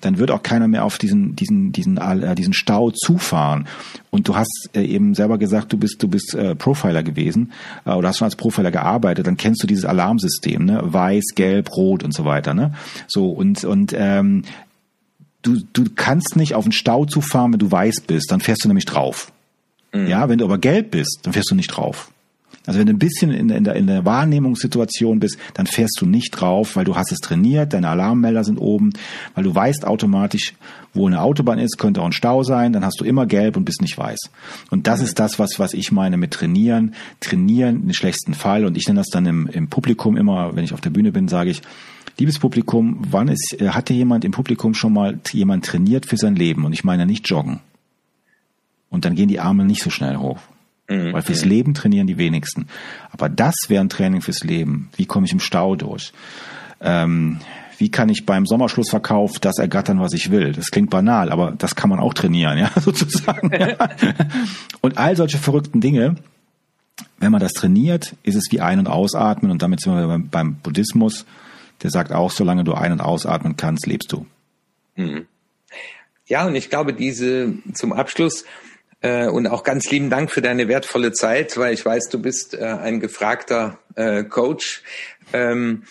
[0.00, 3.66] dann wird auch keiner mehr auf diesen, diesen, diesen, äh, diesen Stau zufahren.
[4.10, 7.52] Und du hast äh, eben selber gesagt, du bist, du bist äh, Profiler gewesen
[7.84, 10.80] äh, oder hast schon als Profiler gearbeitet, dann kennst du dieses Alarmsystem, ne?
[10.84, 12.72] Weiß, gelb, rot und so weiter, ne?
[13.08, 14.42] So, und, und ähm,
[15.42, 18.68] du, du kannst nicht auf den Stau zufahren, wenn du weiß bist, dann fährst du
[18.68, 19.32] nämlich drauf.
[19.92, 20.06] Mhm.
[20.06, 22.10] Ja, wenn du aber gelb bist, dann fährst du nicht drauf.
[22.64, 26.00] Also wenn du ein bisschen in der, in, der, in der Wahrnehmungssituation bist, dann fährst
[26.00, 28.92] du nicht drauf, weil du hast es trainiert, deine Alarmmelder sind oben,
[29.34, 30.54] weil du weißt automatisch,
[30.94, 33.64] wo eine Autobahn ist, könnte auch ein Stau sein, dann hast du immer gelb und
[33.64, 34.30] bist nicht weiß.
[34.70, 35.06] Und das mhm.
[35.06, 36.94] ist das, was, was ich meine mit trainieren.
[37.18, 38.64] Trainieren den schlechtesten Fall.
[38.64, 41.26] Und ich nenne das dann im, im Publikum immer, wenn ich auf der Bühne bin,
[41.26, 41.62] sage ich,
[42.18, 46.36] Liebes Publikum, wann ist, äh, hatte jemand im Publikum schon mal jemand trainiert für sein
[46.36, 46.64] Leben?
[46.64, 47.60] Und ich meine nicht joggen.
[48.90, 50.38] Und dann gehen die Arme nicht so schnell hoch.
[50.88, 51.12] Mhm.
[51.12, 52.66] Weil fürs Leben trainieren die wenigsten.
[53.10, 54.90] Aber das wäre ein Training fürs Leben.
[54.96, 56.12] Wie komme ich im Stau durch?
[56.80, 57.38] Ähm,
[57.78, 60.52] wie kann ich beim Sommerschlussverkauf das ergattern, was ich will?
[60.52, 63.50] Das klingt banal, aber das kann man auch trainieren, ja, sozusagen.
[64.80, 66.16] Und all solche verrückten Dinge,
[67.18, 70.54] wenn man das trainiert, ist es wie Ein- und Ausatmen und damit sind wir beim
[70.56, 71.24] Buddhismus
[71.82, 74.26] der sagt auch, solange du ein- und ausatmen kannst, lebst du.
[74.94, 75.26] Hm.
[76.26, 78.44] Ja, und ich glaube, diese zum Abschluss
[79.00, 82.54] äh, und auch ganz lieben Dank für deine wertvolle Zeit, weil ich weiß, du bist
[82.54, 84.82] äh, ein gefragter äh, Coach.
[85.32, 85.82] Ähm,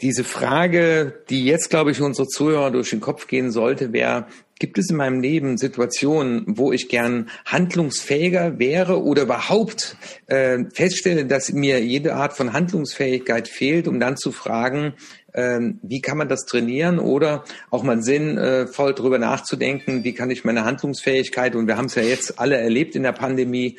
[0.00, 4.26] diese Frage, die jetzt, glaube ich, unsere Zuhörer durch den Kopf gehen sollte, wäre,
[4.58, 9.96] gibt es in meinem Leben Situationen, wo ich gern handlungsfähiger wäre oder überhaupt
[10.26, 14.94] äh, feststelle, dass mir jede Art von Handlungsfähigkeit fehlt, um dann zu fragen,
[15.32, 20.30] äh, wie kann man das trainieren oder auch mal sinnvoll äh, darüber nachzudenken, wie kann
[20.30, 23.78] ich meine Handlungsfähigkeit, und wir haben es ja jetzt alle erlebt in der Pandemie,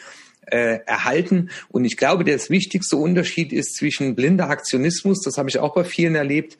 [0.51, 1.49] äh, erhalten.
[1.69, 5.83] Und ich glaube, der wichtigste Unterschied ist zwischen blinder Aktionismus, das habe ich auch bei
[5.83, 6.57] vielen erlebt,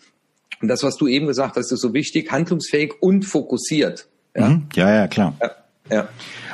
[0.61, 4.07] und das, was du eben gesagt hast, ist so wichtig, handlungsfähig und fokussiert.
[4.35, 4.67] Ja, mhm.
[4.75, 5.35] ja, ja, klar.
[5.41, 5.51] Ja.
[5.91, 6.07] Ja.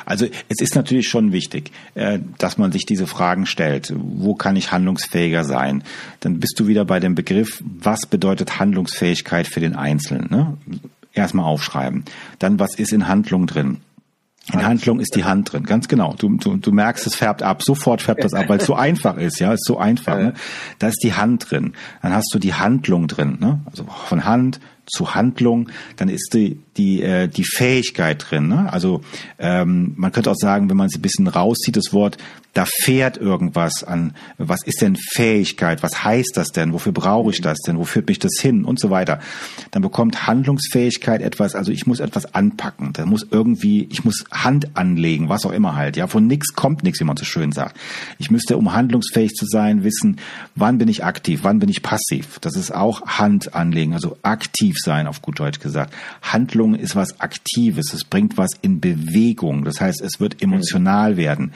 [0.04, 3.92] Also es ist natürlich schon wichtig, äh, dass man sich diese Fragen stellt.
[3.94, 5.82] Wo kann ich handlungsfähiger sein?
[6.20, 10.28] Dann bist du wieder bei dem Begriff, was bedeutet Handlungsfähigkeit für den Einzelnen?
[10.30, 10.56] Ne?
[11.12, 12.04] Erstmal aufschreiben.
[12.38, 13.78] Dann, was ist in Handlung drin?
[14.52, 16.14] In Handlung ist die Hand drin, ganz genau.
[16.16, 19.16] Du, du, du merkst, es färbt ab, sofort färbt das ab, weil es so einfach
[19.16, 20.16] ist, ja, es ist so einfach.
[20.16, 20.34] Ne?
[20.78, 21.72] Da ist die Hand drin.
[22.00, 23.60] Dann hast du die Handlung drin, ne?
[23.66, 25.68] also von Hand zu Handlung.
[25.96, 28.48] Dann ist die die äh, die Fähigkeit drin.
[28.48, 28.72] Ne?
[28.72, 29.02] Also
[29.38, 32.18] ähm, man könnte auch sagen, wenn man es ein bisschen rauszieht, das Wort
[32.56, 34.14] da fährt irgendwas an.
[34.38, 35.82] Was ist denn Fähigkeit?
[35.82, 36.72] Was heißt das denn?
[36.72, 37.76] Wofür brauche ich das denn?
[37.76, 38.64] Wo führt mich das hin?
[38.64, 39.20] Und so weiter.
[39.72, 42.94] Dann bekommt Handlungsfähigkeit etwas, also ich muss etwas anpacken.
[42.94, 45.98] Da muss irgendwie, ich muss Hand anlegen, was auch immer halt.
[45.98, 47.76] Ja, von nichts kommt nichts, wie man so schön sagt.
[48.18, 50.16] Ich müsste, um handlungsfähig zu sein, wissen,
[50.54, 52.38] wann bin ich aktiv, wann bin ich passiv.
[52.40, 55.92] Das ist auch Hand anlegen, also aktiv sein, auf gut Deutsch gesagt.
[56.22, 59.64] Handlung ist was Aktives, es bringt was in Bewegung.
[59.64, 61.52] Das heißt, es wird emotional werden.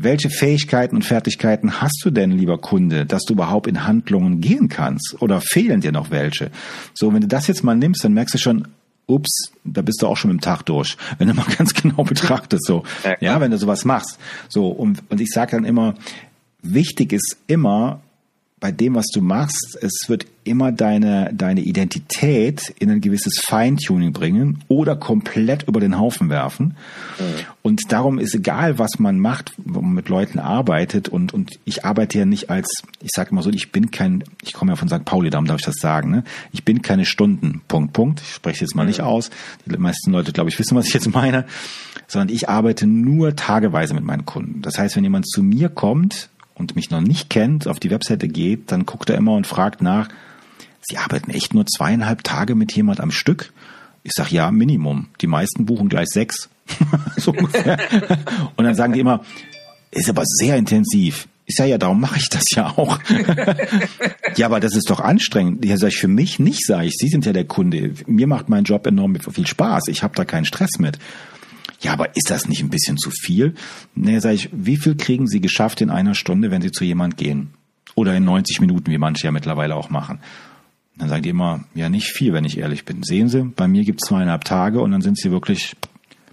[0.00, 4.68] Welche Fähigkeiten und Fertigkeiten hast du denn, lieber Kunde, dass du überhaupt in Handlungen gehen
[4.68, 5.16] kannst?
[5.20, 6.52] Oder fehlen dir noch welche?
[6.94, 8.68] So, wenn du das jetzt mal nimmst, dann merkst du schon,
[9.08, 10.96] ups, da bist du auch schon mit dem Tag durch.
[11.18, 12.84] Wenn du mal ganz genau betrachtest, so.
[13.02, 14.18] Ja, ja wenn du sowas machst.
[14.48, 15.94] So, und, und ich sage dann immer,
[16.62, 18.00] wichtig ist immer,
[18.60, 24.12] bei dem, was du machst, es wird immer deine, deine Identität in ein gewisses Feintuning
[24.12, 26.76] bringen oder komplett über den Haufen werfen.
[27.18, 27.24] Mhm.
[27.62, 31.08] Und darum ist egal, was man macht, wo man mit Leuten arbeitet.
[31.08, 34.54] Und, und ich arbeite ja nicht als, ich sage immer so, ich bin kein, ich
[34.54, 35.04] komme ja von St.
[35.04, 36.24] Pauli, darum darf ich das sagen, ne?
[36.52, 38.20] ich bin keine Stunden, Punkt, Punkt.
[38.20, 38.88] Ich spreche jetzt mal mhm.
[38.88, 39.30] nicht aus.
[39.66, 41.44] Die meisten Leute, glaube ich, wissen, was ich jetzt meine.
[42.06, 44.62] Sondern ich arbeite nur tageweise mit meinen Kunden.
[44.62, 48.28] Das heißt, wenn jemand zu mir kommt, und mich noch nicht kennt, auf die Webseite
[48.28, 50.08] geht, dann guckt er immer und fragt nach,
[50.80, 53.52] Sie arbeiten echt nur zweieinhalb Tage mit jemand am Stück?
[54.04, 55.08] Ich sag ja, Minimum.
[55.20, 56.48] Die meisten buchen gleich sechs.
[57.16, 57.78] so ungefähr.
[58.56, 59.22] Und dann sagen die immer,
[59.90, 61.28] ist aber sehr intensiv.
[61.44, 62.98] Ich sage ja, darum mache ich das ja auch.
[64.36, 65.64] ja, aber das ist doch anstrengend.
[65.64, 66.94] Ja, sage ich für mich nicht, sage ich.
[66.96, 67.94] Sie sind ja der Kunde.
[68.06, 69.84] Mir macht mein Job enorm viel Spaß.
[69.88, 70.98] Ich habe da keinen Stress mit.
[71.80, 73.54] Ja, aber ist das nicht ein bisschen zu viel?
[73.94, 77.16] Nee, sag ich, wie viel kriegen Sie geschafft in einer Stunde, wenn Sie zu jemand
[77.16, 77.50] gehen?
[77.94, 80.20] Oder in 90 Minuten, wie manche ja mittlerweile auch machen.
[80.96, 83.02] Dann sagen die immer, ja, nicht viel, wenn ich ehrlich bin.
[83.04, 85.76] Sehen Sie, bei mir gibt es zweieinhalb Tage und dann sind Sie wirklich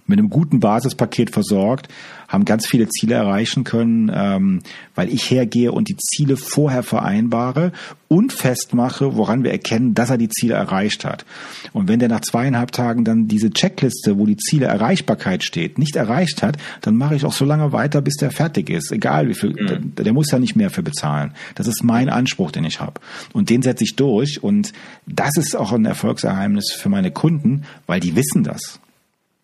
[0.06, 1.88] mit einem guten Basispaket versorgt,
[2.28, 4.60] haben ganz viele Ziele erreichen können, ähm,
[4.94, 7.72] weil ich hergehe und die Ziele vorher vereinbare
[8.08, 11.24] und festmache, woran wir erkennen, dass er die Ziele erreicht hat.
[11.72, 15.96] Und wenn der nach zweieinhalb Tagen dann diese Checkliste, wo die Ziele Erreichbarkeit steht, nicht
[15.96, 18.92] erreicht hat, dann mache ich auch so lange weiter, bis der fertig ist.
[18.92, 19.94] Egal wie viel, mhm.
[19.96, 21.32] der, der muss ja nicht mehr für bezahlen.
[21.54, 23.00] Das ist mein Anspruch, den ich habe.
[23.32, 24.42] Und den setze ich durch.
[24.42, 24.72] Und
[25.06, 28.80] das ist auch ein Erfolgsgeheimnis für meine Kunden, weil die wissen das.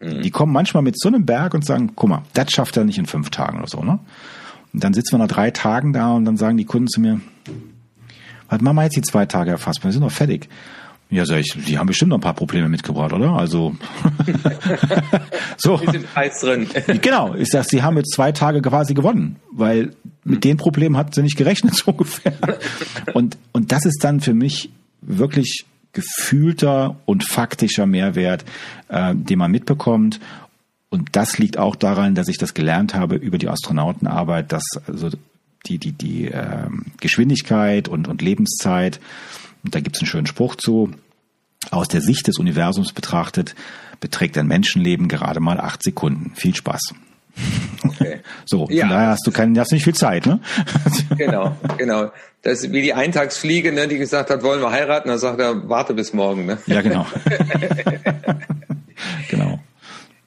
[0.03, 2.99] Die kommen manchmal mit so einem Berg und sagen, guck mal, das schafft er nicht
[2.99, 3.99] in fünf Tagen oder so, ne?
[4.73, 7.21] Und dann sitzen wir nach drei Tagen da und dann sagen die Kunden zu mir,
[8.49, 9.85] was machen wir jetzt die zwei Tage erfasst?
[9.85, 10.49] Wir sind doch fertig.
[11.11, 13.33] Ja, sag ich, die haben bestimmt noch ein paar Probleme mitgebracht, oder?
[13.33, 13.77] Also
[15.59, 15.77] so.
[15.77, 16.67] Die sind heiß drin.
[17.03, 19.95] genau, ich sag, sie haben jetzt zwei Tage quasi gewonnen, weil
[20.25, 22.33] mit den Problemen hat sie nicht gerechnet, so ungefähr.
[23.13, 24.71] Und, und das ist dann für mich
[25.03, 28.45] wirklich gefühlter und faktischer Mehrwert,
[28.89, 30.21] äh, den man mitbekommt.
[30.91, 35.11] Und das liegt auch daran, dass ich das gelernt habe über die Astronautenarbeit, dass also
[35.67, 36.69] die, die, die äh,
[37.01, 39.01] Geschwindigkeit und, und Lebenszeit,
[39.65, 40.91] und da gibt es einen schönen Spruch zu,
[41.71, 43.55] aus der Sicht des Universums betrachtet,
[44.01, 46.33] beträgt ein Menschenleben gerade mal acht Sekunden.
[46.35, 46.95] Viel Spaß.
[47.85, 48.21] Okay.
[48.45, 48.83] So, ja.
[48.83, 50.41] von daher hast du keinen, hast nicht viel Zeit, ne?
[51.17, 52.11] Genau, genau.
[52.43, 55.69] Das ist wie die Eintagsfliege, ne, die gesagt hat, wollen wir heiraten, dann sagt er,
[55.69, 56.59] warte bis morgen, ne?
[56.67, 57.07] Ja, genau.
[59.31, 59.61] genau.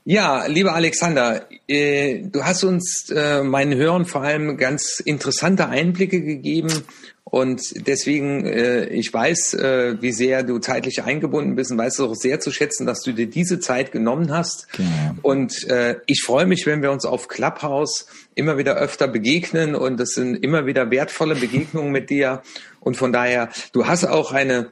[0.05, 6.21] Ja, lieber Alexander, äh, du hast uns äh, meinen Hörern vor allem ganz interessante Einblicke
[6.21, 6.83] gegeben
[7.27, 12.13] und deswegen, äh, ich weiß, äh, wie sehr du zeitlich eingebunden bist und weiß auch
[12.13, 14.71] sehr zu schätzen, dass du dir diese Zeit genommen hast.
[14.73, 15.15] Genau.
[15.23, 18.05] Und äh, ich freue mich, wenn wir uns auf Clubhouse
[18.35, 22.43] immer wieder öfter begegnen und das sind immer wieder wertvolle Begegnungen mit dir.
[22.79, 24.71] Und von daher, du hast auch eine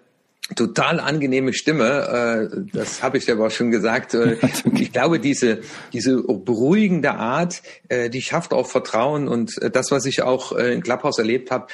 [0.56, 4.14] total angenehme Stimme, äh, das habe ich dir aber auch schon gesagt.
[4.14, 4.38] Äh,
[4.74, 5.60] ich glaube, diese,
[5.92, 11.20] diese beruhigende Art, äh, die schafft auch Vertrauen und das, was ich auch in Clubhouse
[11.20, 11.68] erlebt habe,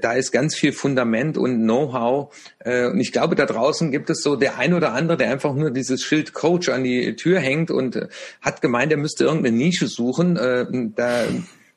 [0.00, 2.34] da ist ganz viel Fundament und Know-how.
[2.64, 5.70] Und ich glaube, da draußen gibt es so der ein oder andere, der einfach nur
[5.70, 8.08] dieses Schild Coach an die Tür hängt und
[8.40, 10.34] hat gemeint, er müsste irgendeine Nische suchen.
[10.34, 11.24] Da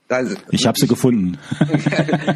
[0.09, 1.37] da, ich habe sie gefunden.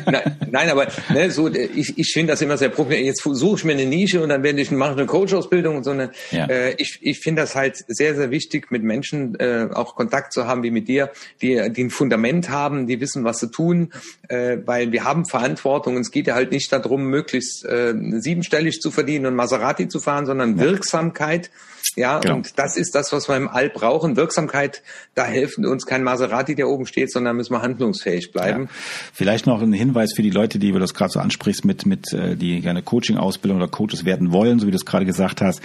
[0.05, 3.07] nein, nein, aber ne, so, ich, ich finde das immer sehr problematisch.
[3.07, 5.89] Jetzt suche ich mir eine Nische und dann werde ich mache eine Coach-Ausbildung und so.
[5.89, 6.45] Eine, ja.
[6.45, 10.45] äh, ich ich finde das halt sehr, sehr wichtig, mit Menschen äh, auch Kontakt zu
[10.45, 11.09] haben wie mit dir,
[11.41, 13.91] die, die ein Fundament haben, die wissen, was sie tun,
[14.29, 15.95] äh, weil wir haben Verantwortung.
[15.95, 19.99] Und es geht ja halt nicht darum, möglichst äh, siebenstellig zu verdienen und Maserati zu
[19.99, 20.63] fahren, sondern ja.
[20.63, 21.49] Wirksamkeit.
[21.95, 22.35] Ja, genau.
[22.35, 24.15] und das ist das, was wir im All brauchen.
[24.15, 24.81] Wirksamkeit,
[25.15, 28.63] da helfen uns kein Maserati, der oben steht, sondern müssen wir handlungsfähig bleiben.
[28.63, 28.69] Ja.
[29.13, 32.11] Vielleicht noch ein Hinweis für die Leute, die du das gerade so ansprichst, mit, mit
[32.13, 35.61] äh, die gerne Coaching-Ausbildung oder Coaches werden wollen, so wie du es gerade gesagt hast.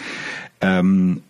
[0.60, 1.22] Ähm,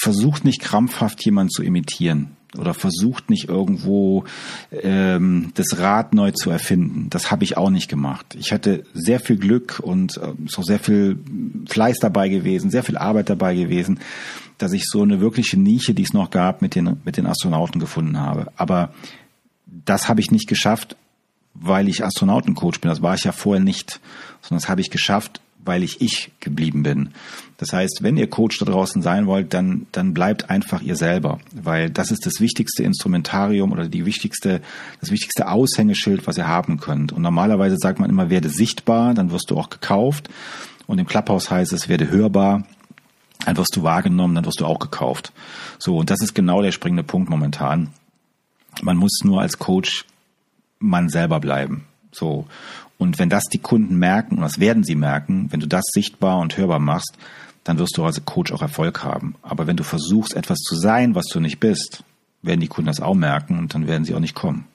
[0.00, 4.24] versucht nicht krampfhaft jemanden zu imitieren oder versucht nicht irgendwo
[4.70, 7.08] ähm, das Rad neu zu erfinden.
[7.10, 8.36] Das habe ich auch nicht gemacht.
[8.38, 11.18] Ich hatte sehr viel Glück und äh, so sehr viel
[11.66, 14.00] Fleiß dabei gewesen, sehr viel Arbeit dabei gewesen,
[14.58, 17.80] dass ich so eine wirkliche Nische, die es noch gab, mit den mit den Astronauten
[17.80, 18.50] gefunden habe.
[18.56, 18.92] Aber
[19.66, 20.96] das habe ich nicht geschafft,
[21.54, 22.88] weil ich Astronautencoach bin.
[22.88, 24.00] Das war ich ja vorher nicht,
[24.42, 27.10] sondern das habe ich geschafft, weil ich ich geblieben bin.
[27.58, 31.40] Das heißt, wenn ihr Coach da draußen sein wollt, dann, dann bleibt einfach ihr selber,
[31.52, 34.60] weil das ist das wichtigste Instrumentarium oder die wichtigste,
[35.00, 37.12] das wichtigste Aushängeschild, was ihr haben könnt.
[37.12, 40.28] Und normalerweise sagt man immer, werde sichtbar, dann wirst du auch gekauft.
[40.86, 42.64] Und im Clubhouse heißt es, werde hörbar,
[43.44, 45.32] dann wirst du wahrgenommen, dann wirst du auch gekauft.
[45.78, 47.90] So, und das ist genau der springende Punkt momentan.
[48.82, 50.04] Man muss nur als Coach
[50.78, 51.86] man selber bleiben.
[52.12, 52.46] So.
[52.98, 56.38] Und wenn das die Kunden merken, und das werden sie merken, wenn du das sichtbar
[56.38, 57.16] und hörbar machst,
[57.64, 59.34] dann wirst du als Coach auch Erfolg haben.
[59.42, 62.04] Aber wenn du versuchst, etwas zu sein, was du nicht bist,
[62.42, 64.66] werden die Kunden das auch merken und dann werden sie auch nicht kommen.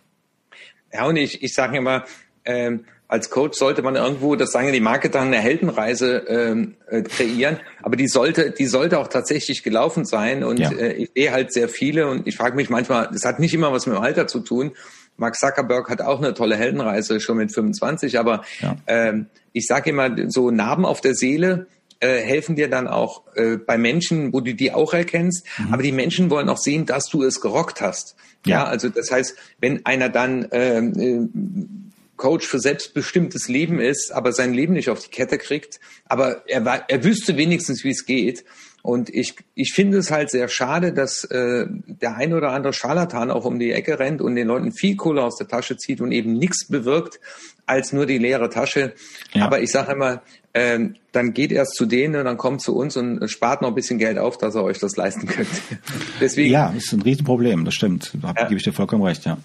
[0.94, 2.04] Ja, und ich, ich sage immer,
[2.44, 7.58] ähm, als Coach sollte man irgendwo, das sagen die Marketer, eine Heldenreise ähm, äh, kreieren,
[7.84, 10.46] aber die sollte, die sollte auch tatsächlich gelaufen sein.
[10.46, 10.72] Und ja.
[10.72, 13.74] äh, ich sehe halt sehr viele und ich frage mich manchmal, das hat nicht immer
[13.74, 14.72] was mit dem Alter zu tun.
[15.18, 18.78] Mark Zuckerberg hat auch eine tolle Heldenreise schon mit 25, aber ja.
[18.88, 21.68] ähm, ich sage immer, so Narben auf der Seele
[22.00, 25.46] äh, helfen dir dann auch äh, bei Menschen, wo du die auch erkennst.
[25.58, 25.74] Mhm.
[25.74, 28.16] Aber die Menschen wollen auch sehen, dass du es gerockt hast.
[28.46, 31.28] Ja, ja also das heißt, wenn einer dann ähm, äh,
[32.22, 35.80] Coach für selbstbestimmtes Leben ist, aber sein Leben nicht auf die Kette kriegt.
[36.06, 38.46] Aber er, er wüsste wenigstens, wie es geht.
[38.84, 43.32] Und ich, ich finde es halt sehr schade, dass äh, der ein oder andere Scharlatan
[43.32, 46.12] auch um die Ecke rennt und den Leuten viel Kohle aus der Tasche zieht und
[46.12, 47.20] eben nichts bewirkt
[47.66, 48.94] als nur die leere Tasche.
[49.34, 49.46] Ja.
[49.46, 50.22] Aber ich sage immer,
[50.54, 50.80] äh,
[51.12, 53.98] dann geht erst zu denen und dann kommt zu uns und spart noch ein bisschen
[53.98, 55.50] Geld auf, dass ihr euch das leisten könnt.
[56.20, 58.14] Deswegen, ja, ist ein Riesenproblem, das stimmt.
[58.22, 58.44] Da ja.
[58.46, 59.38] gebe ich dir vollkommen recht, ja.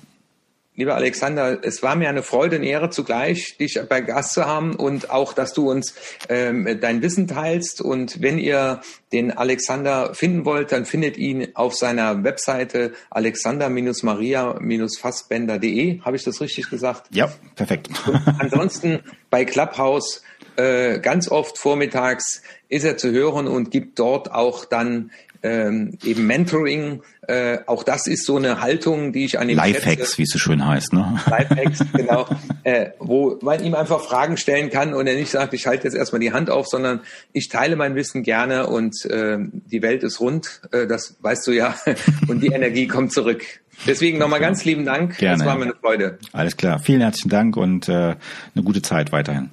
[0.76, 4.76] Lieber Alexander, es war mir eine Freude und Ehre zugleich, dich bei Gast zu haben
[4.76, 5.94] und auch, dass du uns
[6.28, 7.80] ähm, dein Wissen teilst.
[7.80, 16.02] Und wenn ihr den Alexander finden wollt, dann findet ihn auf seiner Webseite alexander-maria-fassbender.de.
[16.02, 17.06] Habe ich das richtig gesagt?
[17.10, 17.88] Ja, perfekt.
[18.06, 19.00] Und ansonsten
[19.30, 20.20] bei Clubhouse
[20.56, 25.10] äh, ganz oft vormittags ist er zu hören und gibt dort auch dann
[25.42, 30.18] ähm, eben Mentoring, äh, auch das ist so eine Haltung, die ich an dem Lifehacks,
[30.18, 31.20] wie es so schön heißt, ne?
[31.28, 32.26] Lifehacks, genau,
[32.64, 35.94] äh, wo man ihm einfach Fragen stellen kann und er nicht sagt, ich halte jetzt
[35.94, 37.00] erstmal die Hand auf, sondern
[37.32, 41.52] ich teile mein Wissen gerne und äh, die Welt ist rund, äh, das weißt du
[41.52, 41.74] ja,
[42.28, 43.42] und die Energie kommt zurück.
[43.86, 45.18] Deswegen nochmal ganz lieben Dank.
[45.18, 45.38] Gerne.
[45.38, 46.18] Das war mir eine Freude.
[46.32, 46.78] Alles klar.
[46.78, 49.50] Vielen herzlichen Dank und äh, eine gute Zeit weiterhin.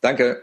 [0.00, 0.42] Danke.